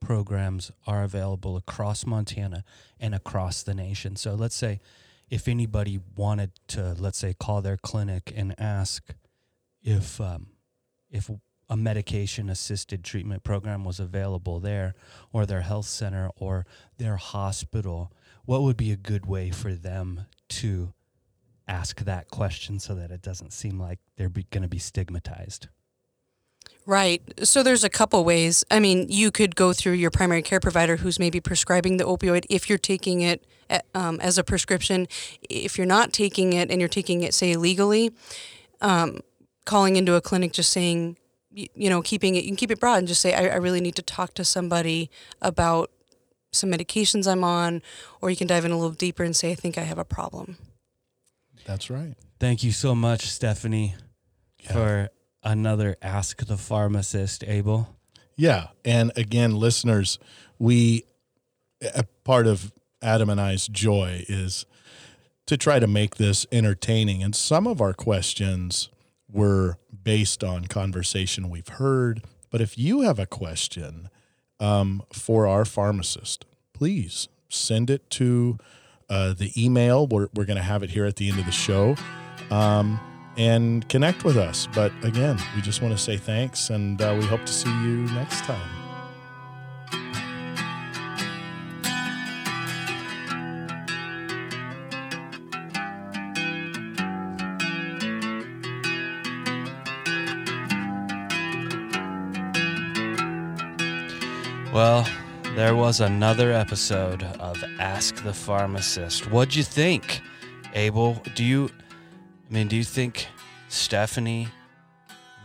programs 0.00 0.72
are 0.86 1.02
available 1.04 1.56
across 1.56 2.06
Montana 2.06 2.64
and 2.98 3.14
across 3.14 3.62
the 3.62 3.74
nation. 3.74 4.16
So 4.16 4.34
let's 4.34 4.56
say 4.56 4.80
if 5.30 5.48
anybody 5.48 6.00
wanted 6.16 6.52
to, 6.68 6.94
let's 6.98 7.18
say, 7.18 7.34
call 7.38 7.62
their 7.62 7.76
clinic 7.76 8.32
and 8.34 8.54
ask 8.58 9.14
if 9.82 10.20
um, 10.20 10.48
if 11.10 11.30
a 11.68 11.76
medication 11.76 12.50
assisted 12.50 13.02
treatment 13.02 13.44
program 13.44 13.84
was 13.84 14.00
available 14.00 14.60
there 14.60 14.94
or 15.32 15.46
their 15.46 15.62
health 15.62 15.86
center 15.86 16.30
or 16.36 16.66
their 16.98 17.16
hospital, 17.16 18.12
what 18.44 18.62
would 18.62 18.76
be 18.76 18.92
a 18.92 18.96
good 18.96 19.26
way 19.26 19.50
for 19.50 19.72
them 19.74 20.26
to 20.48 20.92
ask 21.68 22.00
that 22.00 22.28
question 22.28 22.78
so 22.78 22.94
that 22.94 23.10
it 23.10 23.22
doesn't 23.22 23.52
seem 23.52 23.78
like 23.78 23.98
they're 24.16 24.28
going 24.28 24.62
to 24.62 24.68
be 24.68 24.78
stigmatized? 24.78 25.68
Right. 26.84 27.22
So 27.44 27.62
there's 27.62 27.84
a 27.84 27.90
couple 27.90 28.24
ways. 28.24 28.64
I 28.70 28.80
mean, 28.80 29.06
you 29.08 29.30
could 29.30 29.54
go 29.54 29.72
through 29.72 29.92
your 29.92 30.10
primary 30.10 30.42
care 30.42 30.58
provider 30.58 30.96
who's 30.96 31.18
maybe 31.18 31.40
prescribing 31.40 31.96
the 31.96 32.04
opioid 32.04 32.44
if 32.50 32.68
you're 32.68 32.78
taking 32.78 33.20
it 33.20 33.46
a- 33.70 33.82
um, 33.94 34.20
as 34.20 34.36
a 34.36 34.44
prescription. 34.44 35.06
If 35.48 35.78
you're 35.78 35.86
not 35.86 36.12
taking 36.12 36.52
it 36.52 36.70
and 36.70 36.80
you're 36.80 36.88
taking 36.88 37.22
it, 37.22 37.34
say, 37.34 37.52
illegally, 37.52 38.10
um, 38.80 39.20
calling 39.64 39.94
into 39.94 40.14
a 40.16 40.20
clinic 40.20 40.52
just 40.52 40.72
saying, 40.72 41.16
you, 41.52 41.68
you 41.74 41.90
know, 41.90 42.02
keeping 42.02 42.34
it, 42.34 42.44
you 42.44 42.50
can 42.50 42.56
keep 42.56 42.70
it 42.70 42.80
broad 42.80 42.98
and 42.98 43.08
just 43.08 43.20
say, 43.20 43.34
I, 43.34 43.54
I 43.54 43.56
really 43.56 43.80
need 43.80 43.94
to 43.96 44.02
talk 44.02 44.34
to 44.34 44.44
somebody 44.44 45.10
about 45.40 45.90
some 46.52 46.70
medications 46.70 47.30
I'm 47.30 47.44
on, 47.44 47.80
or 48.20 48.30
you 48.30 48.36
can 48.36 48.46
dive 48.46 48.64
in 48.64 48.70
a 48.72 48.76
little 48.76 48.90
deeper 48.92 49.24
and 49.24 49.34
say, 49.34 49.52
I 49.52 49.54
think 49.54 49.78
I 49.78 49.82
have 49.82 49.98
a 49.98 50.04
problem. 50.04 50.56
That's 51.64 51.88
right. 51.90 52.14
Thank 52.40 52.62
you 52.64 52.72
so 52.72 52.94
much, 52.94 53.26
Stephanie, 53.28 53.94
Yeah. 54.62 54.72
for 54.72 55.10
another 55.42 55.96
Ask 56.02 56.44
the 56.44 56.56
Pharmacist, 56.56 57.44
Abel. 57.44 57.96
Yeah. 58.36 58.68
And 58.84 59.12
again, 59.16 59.54
listeners, 59.56 60.18
we, 60.58 61.04
a 61.94 62.04
part 62.24 62.46
of 62.46 62.72
Adam 63.00 63.30
and 63.30 63.40
I's 63.40 63.66
joy 63.68 64.24
is 64.28 64.66
to 65.46 65.56
try 65.56 65.78
to 65.78 65.86
make 65.86 66.16
this 66.16 66.46
entertaining. 66.52 67.22
And 67.22 67.34
some 67.34 67.66
of 67.66 67.80
our 67.80 67.92
questions 67.94 68.88
were 69.32 69.78
based 70.04 70.44
on 70.44 70.66
conversation 70.66 71.48
we've 71.48 71.68
heard. 71.68 72.24
But 72.50 72.60
if 72.60 72.78
you 72.78 73.00
have 73.00 73.18
a 73.18 73.26
question 73.26 74.10
um, 74.60 75.02
for 75.12 75.46
our 75.46 75.64
pharmacist, 75.64 76.44
please 76.72 77.28
send 77.48 77.90
it 77.90 78.08
to 78.10 78.58
uh, 79.08 79.34
the 79.34 79.52
email. 79.56 80.06
We're, 80.06 80.28
we're 80.34 80.44
going 80.44 80.56
to 80.56 80.62
have 80.62 80.82
it 80.82 80.90
here 80.90 81.04
at 81.04 81.16
the 81.16 81.28
end 81.28 81.38
of 81.38 81.46
the 81.46 81.52
show. 81.52 81.96
Um, 82.50 83.00
and 83.36 83.88
connect 83.88 84.24
with 84.24 84.36
us. 84.36 84.68
But 84.74 84.92
again, 85.02 85.38
we 85.56 85.62
just 85.62 85.80
want 85.80 85.96
to 85.96 86.02
say 86.02 86.16
thanks 86.16 86.70
and 86.70 87.00
uh, 87.00 87.16
we 87.18 87.24
hope 87.26 87.44
to 87.46 87.52
see 87.52 87.70
you 87.82 88.04
next 88.12 88.44
time. 88.44 88.81
Was 105.92 106.00
another 106.00 106.52
episode 106.52 107.22
of 107.38 107.62
Ask 107.78 108.24
the 108.24 108.32
Pharmacist. 108.32 109.30
What'd 109.30 109.54
you 109.54 109.62
think, 109.62 110.22
Abel? 110.72 111.22
Do 111.34 111.44
you, 111.44 111.70
I 112.48 112.54
mean, 112.54 112.66
do 112.68 112.76
you 112.76 112.82
think 112.82 113.26
Stephanie 113.68 114.48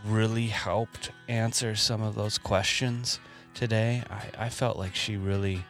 really 0.06 0.46
helped 0.46 1.10
answer 1.28 1.76
some 1.76 2.00
of 2.00 2.14
those 2.14 2.38
questions 2.38 3.20
today? 3.52 4.02
I, 4.08 4.46
I 4.46 4.48
felt 4.48 4.78
like 4.78 4.94
she 4.94 5.18
really 5.18 5.62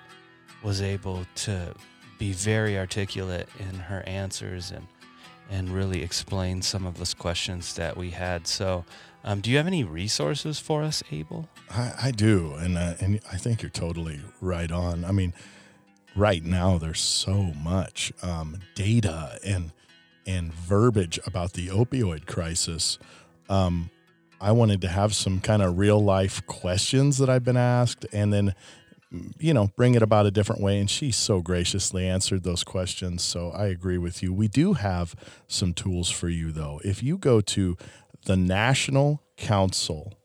was 0.63 0.81
able 0.81 1.27
to 1.47 1.75
be 2.21 2.33
very 2.33 2.79
articulate 2.79 3.49
in 3.59 3.75
her 3.81 4.05
answers 4.07 4.71
and 4.71 4.87
and 5.51 5.71
really 5.71 6.03
explain 6.03 6.63
some 6.63 6.87
of 6.87 6.99
those 6.99 7.15
questions 7.15 7.75
that 7.75 7.97
we 7.97 8.11
had. 8.11 8.47
So, 8.47 8.85
um, 9.25 9.41
do 9.41 9.51
you 9.51 9.57
have 9.57 9.67
any 9.67 9.85
resources 9.85 10.59
for 10.59 10.83
us, 10.83 11.03
Abel? 11.11 11.49
I, 11.71 11.93
I 12.05 12.11
do. 12.11 12.55
And, 12.55 12.79
uh, 12.79 12.95
and 13.01 13.21
I 13.33 13.37
think 13.37 13.63
you're 13.63 13.71
totally 13.71 14.21
right 14.41 14.71
on. 14.71 15.05
I 15.05 15.13
mean, 15.13 15.35
right 16.15 16.45
now 16.45 16.79
there's 16.79 17.01
so 17.01 17.53
much 17.63 18.13
um, 18.23 18.59
data 18.75 19.39
and, 19.45 19.73
and 20.27 20.53
verbiage 20.53 21.19
about 21.27 21.55
the 21.55 21.69
opioid 21.69 22.27
crisis. 22.27 22.99
Um, 23.49 23.91
I 24.41 24.53
wanted 24.53 24.81
to 24.83 24.89
have 24.89 25.15
some 25.15 25.41
kind 25.41 25.63
of 25.63 25.79
real 25.79 26.03
life 26.03 26.47
questions 26.47 27.19
that 27.19 27.29
I've 27.29 27.45
been 27.45 27.57
asked 27.57 28.07
and 28.13 28.33
then, 28.33 28.55
you 29.39 29.55
know, 29.55 29.71
bring 29.77 29.95
it 29.95 30.03
about 30.03 30.27
a 30.27 30.31
different 30.31 30.61
way. 30.63 30.79
And 30.79 30.91
she 30.91 31.11
so 31.11 31.41
graciously 31.41 32.07
answered 32.07 32.43
those 32.43 32.65
questions. 32.65 33.23
So 33.23 33.51
I 33.51 33.67
agree 33.67 33.99
with 33.99 34.23
you. 34.23 34.33
We 34.33 34.49
do 34.49 34.75
have 34.75 35.15
some 35.47 35.73
tools 35.73 36.11
for 36.11 36.29
you, 36.29 36.53
though. 36.53 36.81
If 36.85 37.03
you 37.03 37.17
go 37.19 37.41
to 37.41 37.77
the 38.27 38.37
National 38.37 39.23
Council.org 39.37 40.17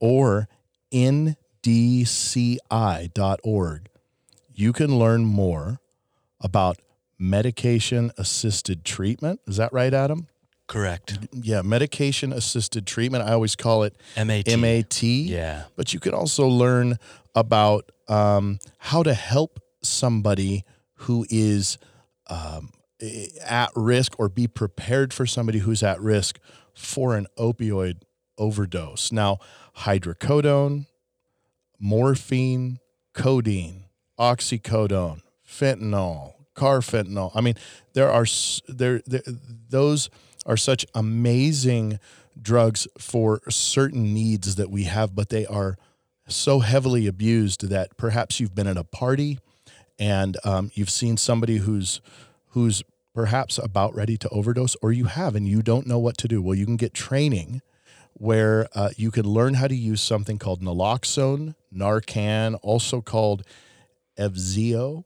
or 0.00 0.48
ndci.org, 0.92 1.68
you 4.52 4.72
can 4.72 4.98
learn 4.98 5.24
more 5.24 5.80
about 6.40 6.78
medication 7.18 8.10
assisted 8.16 8.84
treatment. 8.84 9.40
Is 9.46 9.56
that 9.58 9.72
right, 9.72 9.92
Adam? 9.92 10.26
Correct. 10.70 11.18
Yeah, 11.32 11.62
medication 11.62 12.32
assisted 12.32 12.86
treatment. 12.86 13.24
I 13.24 13.32
always 13.32 13.56
call 13.56 13.82
it 13.82 13.96
MAT. 14.16 14.56
MAT. 14.56 15.02
Yeah. 15.02 15.64
But 15.74 15.92
you 15.92 15.98
can 15.98 16.14
also 16.14 16.46
learn 16.46 16.96
about 17.34 17.90
um, 18.06 18.60
how 18.78 19.02
to 19.02 19.12
help 19.12 19.58
somebody 19.82 20.64
who 20.94 21.26
is 21.28 21.76
um, 22.28 22.70
at 23.44 23.70
risk 23.74 24.20
or 24.20 24.28
be 24.28 24.46
prepared 24.46 25.12
for 25.12 25.26
somebody 25.26 25.58
who's 25.58 25.82
at 25.82 26.00
risk 26.00 26.38
for 26.72 27.16
an 27.16 27.26
opioid 27.36 28.02
overdose. 28.38 29.10
Now, 29.10 29.38
hydrocodone, 29.78 30.86
morphine, 31.80 32.78
codeine, 33.12 33.86
oxycodone, 34.20 35.22
fentanyl, 35.44 36.34
carfentanil. 36.54 37.32
I 37.34 37.40
mean, 37.40 37.54
there 37.94 38.08
are 38.08 38.26
there, 38.68 39.02
there 39.04 39.22
those 39.68 40.10
are 40.46 40.56
such 40.56 40.86
amazing 40.94 41.98
drugs 42.40 42.86
for 42.98 43.40
certain 43.48 44.14
needs 44.14 44.54
that 44.56 44.70
we 44.70 44.84
have, 44.84 45.14
but 45.14 45.28
they 45.28 45.46
are 45.46 45.76
so 46.28 46.60
heavily 46.60 47.06
abused 47.06 47.68
that 47.68 47.96
perhaps 47.96 48.40
you've 48.40 48.54
been 48.54 48.66
at 48.66 48.76
a 48.76 48.84
party 48.84 49.38
and 49.98 50.36
um, 50.44 50.70
you've 50.74 50.90
seen 50.90 51.16
somebody 51.16 51.58
who's 51.58 52.00
who's 52.48 52.82
perhaps 53.14 53.58
about 53.58 53.94
ready 53.94 54.16
to 54.16 54.28
overdose, 54.30 54.76
or 54.82 54.92
you 54.92 55.04
have 55.04 55.34
and 55.34 55.46
you 55.48 55.62
don't 55.62 55.86
know 55.86 55.98
what 55.98 56.16
to 56.18 56.28
do. 56.28 56.40
Well, 56.40 56.54
you 56.54 56.64
can 56.64 56.76
get 56.76 56.94
training 56.94 57.60
where 58.14 58.68
uh, 58.74 58.90
you 58.96 59.10
can 59.10 59.24
learn 59.26 59.54
how 59.54 59.66
to 59.66 59.74
use 59.74 60.00
something 60.00 60.38
called 60.38 60.62
naloxone, 60.62 61.54
Narcan, 61.74 62.58
also 62.62 63.00
called 63.00 63.42
Evzio, 64.18 65.04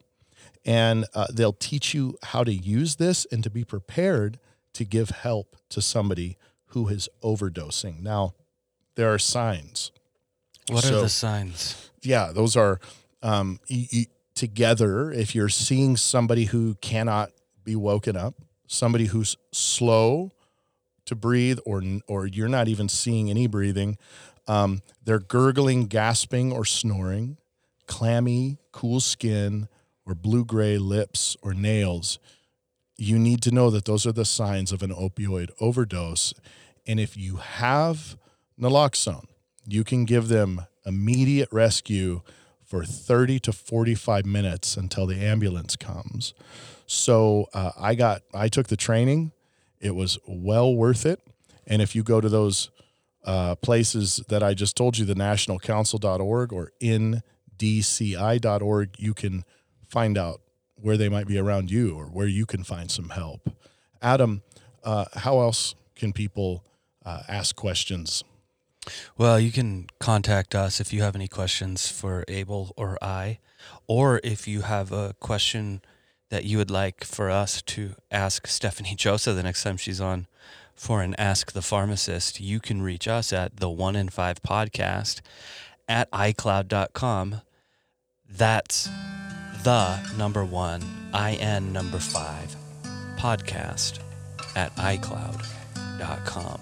and 0.65 1.07
uh, 1.15 1.27
they'll 1.33 1.53
teach 1.53 1.95
you 1.95 2.17
how 2.25 2.45
to 2.45 2.53
use 2.53 2.97
this 2.97 3.27
and 3.31 3.43
to 3.43 3.51
be 3.51 3.65
prepared 3.65 4.39
to 4.75 4.85
give 4.85 5.11
help 5.11 5.57
to 5.71 5.81
somebody 5.83 6.37
who 6.67 6.89
is 6.89 7.09
overdosing. 7.23 8.01
Now, 8.03 8.35
there 8.97 9.13
are 9.13 9.19
signs. 9.19 9.93
What 10.69 10.85
are 10.87 11.03
the 11.03 11.09
signs? 11.09 11.91
Yeah, 12.03 12.33
those 12.33 12.57
are 12.57 12.81
um, 13.23 13.61
y- 13.71 13.87
y- 13.93 14.07
together. 14.35 15.11
If 15.13 15.35
you're 15.35 15.49
seeing 15.49 15.97
somebody 15.97 16.45
who 16.47 16.75
cannot 16.77 17.31
be 17.65 17.77
woken 17.77 18.17
up, 18.17 18.35
somebody 18.67 19.07
who's 19.07 19.37
slow 19.53 20.33
to 21.07 21.15
breathe, 21.15 21.59
or 21.67 21.83
or 22.09 22.27
you're 22.27 22.49
not 22.49 22.69
even 22.69 22.89
seeing 22.89 23.31
any 23.31 23.47
breathing, 23.47 23.99
um, 24.49 24.83
they're 25.05 25.19
gurgling, 25.19 25.87
gasping, 25.87 26.51
or 26.53 26.65
snoring, 26.65 27.37
clammy, 27.87 28.59
cool 28.73 29.01
skin, 29.01 29.69
or 30.07 30.15
blue 30.15 30.45
gray 30.45 30.79
lips 30.79 31.37
or 31.43 31.53
nails. 31.55 32.19
You 32.97 33.19
need 33.19 33.43
to 33.43 33.51
know 33.51 33.71
that 33.71 33.85
those 33.85 34.07
are 34.07 34.13
the 34.13 34.25
signs 34.25 34.73
of 34.73 34.83
an 34.83 34.91
opioid 34.91 35.51
overdose. 35.61 36.33
And 36.87 37.01
if 37.01 37.17
you 37.17 37.37
have 37.37 38.17
naloxone, 38.61 39.27
you 39.67 39.85
can 39.85 40.05
give 40.05 40.29
them 40.29 40.67
immediate 40.87 41.49
rescue 41.51 42.21
for 42.65 42.85
30 42.85 43.41
to 43.41 43.53
45 43.53 44.27
minutes 44.27 44.77
until 44.77 45.07
the 45.07 45.17
ambulance 45.17 45.77
comes. 45.77 46.35
So 46.87 47.49
uh, 47.55 47.73
I 47.79 47.95
got, 47.95 48.23
I 48.33 48.49
took 48.49 48.69
the 48.69 48.77
training. 48.77 49.33
It 49.81 49.95
was 49.95 50.19
well 50.27 50.75
worth 50.75 51.07
it. 51.07 51.21
And 51.67 51.81
if 51.81 51.95
you 51.95 52.03
go 52.03 52.21
to 52.21 52.29
those 52.29 52.71
uh, 53.25 53.55
places 53.57 54.21
that 54.29 54.43
I 54.43 54.55
just 54.55 54.77
told 54.77 54.99
you, 54.99 55.05
the 55.05 55.15
nationalcouncil.org 55.15 56.53
or 56.53 56.73
ndci.org, 56.81 57.21
you 58.99 59.15
can 59.15 59.45
find 59.89 60.19
out 60.19 60.41
where 60.85 60.99
they 60.99 61.09
might 61.09 61.27
be 61.27 61.39
around 61.39 61.71
you 61.71 61.97
or 61.97 62.05
where 62.05 62.27
you 62.27 62.45
can 62.45 62.63
find 62.63 62.91
some 62.91 63.09
help. 63.09 63.49
Adam, 64.03 64.43
uh, 64.85 65.07
how 65.15 65.41
else 65.41 65.75
can 65.97 66.13
people 66.13 66.63
uh, 67.07 67.23
ask 67.27 67.57
questions? 67.57 68.23
Well, 69.17 69.41
you 69.41 69.51
can 69.51 69.87
contact 69.99 70.55
us 70.55 70.83
if 70.83 70.93
you 70.93 71.01
have 71.01 71.17
any 71.17 71.27
questions 71.27 71.91
for 71.91 72.23
Abel 72.29 72.75
or 72.77 73.03
I, 73.03 73.39
or 73.87 74.21
if 74.23 74.47
you 74.47 74.61
have 74.61 74.93
a 74.93 75.15
question 75.21 75.81
that 76.29 76.45
you 76.45 76.59
would 76.59 76.71
like 76.71 77.03
for 77.03 77.31
us 77.31 77.63
to 77.63 77.95
ask 78.11 78.47
Stephanie 78.47 78.95
Chosa 78.97 79.35
the 79.35 79.43
next 79.43 79.63
time 79.63 79.79
she's 79.79 80.03
on 80.03 80.27
for 80.75 81.01
an 81.01 81.15
Ask 81.17 81.53
the 81.53 81.63
Pharmacist, 81.63 82.41
you 82.41 82.61
can 82.61 82.83
reach 82.83 83.09
us 83.09 83.33
at 83.33 83.57
the 83.57 83.71
one 83.71 83.97
in 83.97 84.11
five 84.11 84.43
podcast 84.43 85.23
at 85.89 86.11
iCloud.com. 86.11 87.41
That's 88.29 88.91
the 89.65 89.99
number 90.19 90.45
one, 90.45 90.83
IN 91.15 91.73
number 91.73 91.99
five 91.99 92.55
podcast 93.17 93.99
at 94.55 94.75
iCloud.com. 94.77 96.61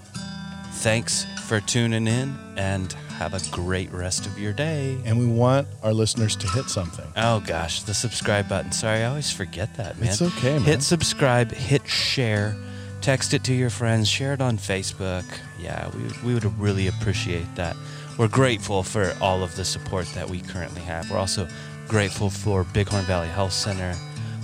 Thanks 0.75 1.27
for 1.47 1.61
tuning 1.61 2.07
in 2.07 2.37
and 2.57 2.93
have 3.19 3.35
a 3.35 3.41
great 3.51 3.93
rest 3.93 4.27
of 4.27 4.39
your 4.39 4.53
day. 4.53 5.01
And 5.05 5.19
we 5.19 5.27
want 5.27 5.67
our 5.83 5.93
listeners 5.93 6.37
to 6.37 6.49
hit 6.49 6.67
something. 6.67 7.07
Oh 7.17 7.41
gosh, 7.41 7.83
the 7.83 7.93
subscribe 7.93 8.49
button. 8.49 8.71
Sorry, 8.71 9.01
I 9.01 9.07
always 9.07 9.33
forget 9.33 9.75
that, 9.77 9.99
man. 9.99 10.11
It's 10.11 10.23
okay, 10.23 10.55
man. 10.55 10.63
Hit 10.63 10.83
subscribe, 10.83 11.51
hit 11.51 11.87
share, 11.89 12.57
text 13.01 13.35
it 13.35 13.43
to 13.45 13.53
your 13.53 13.71
friends, 13.71 14.09
share 14.09 14.33
it 14.33 14.41
on 14.41 14.59
Facebook. 14.59 15.25
Yeah, 15.61 15.91
we, 15.97 16.29
we 16.29 16.35
would 16.35 16.59
really 16.59 16.87
appreciate 16.87 17.53
that. 17.57 17.77
We're 18.17 18.29
grateful 18.29 18.83
for 18.83 19.17
all 19.21 19.43
of 19.43 19.57
the 19.57 19.65
support 19.65 20.07
that 20.15 20.29
we 20.29 20.41
currently 20.41 20.83
have. 20.83 21.11
We're 21.11 21.19
also 21.19 21.49
grateful 21.89 22.31
for 22.31 22.65
Bighorn 22.65 23.05
Valley 23.05 23.29
Health 23.29 23.53
Center, 23.53 23.95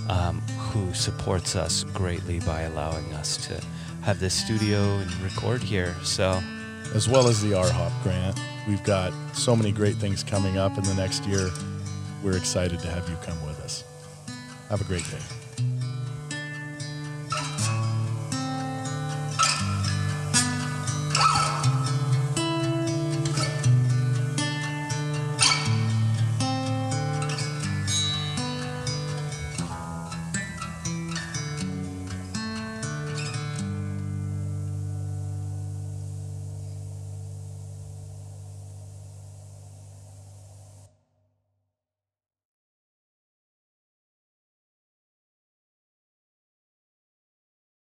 um, 0.09 0.41
who 0.57 0.93
supports 0.93 1.55
us 1.55 1.83
greatly 1.93 2.39
by 2.39 2.61
allowing 2.61 3.11
us 3.13 3.37
to 3.47 3.61
have 4.01 4.19
this 4.19 4.33
studio 4.33 4.97
and 4.97 5.11
record 5.21 5.61
here. 5.61 5.95
So, 6.03 6.41
as 6.93 7.07
well 7.07 7.27
as 7.27 7.41
the 7.41 7.51
RHOP 7.51 8.03
grant. 8.03 8.39
We've 8.67 8.83
got 8.83 9.13
so 9.33 9.55
many 9.55 9.71
great 9.71 9.95
things 9.95 10.23
coming 10.23 10.57
up 10.57 10.77
in 10.77 10.83
the 10.83 10.93
next 10.95 11.25
year. 11.25 11.49
We're 12.23 12.37
excited 12.37 12.79
to 12.79 12.87
have 12.87 13.09
you 13.09 13.15
come 13.23 13.43
with 13.45 13.59
us. 13.61 13.83
Have 14.69 14.81
a 14.81 14.85
great 14.85 15.09
day. 15.09 15.38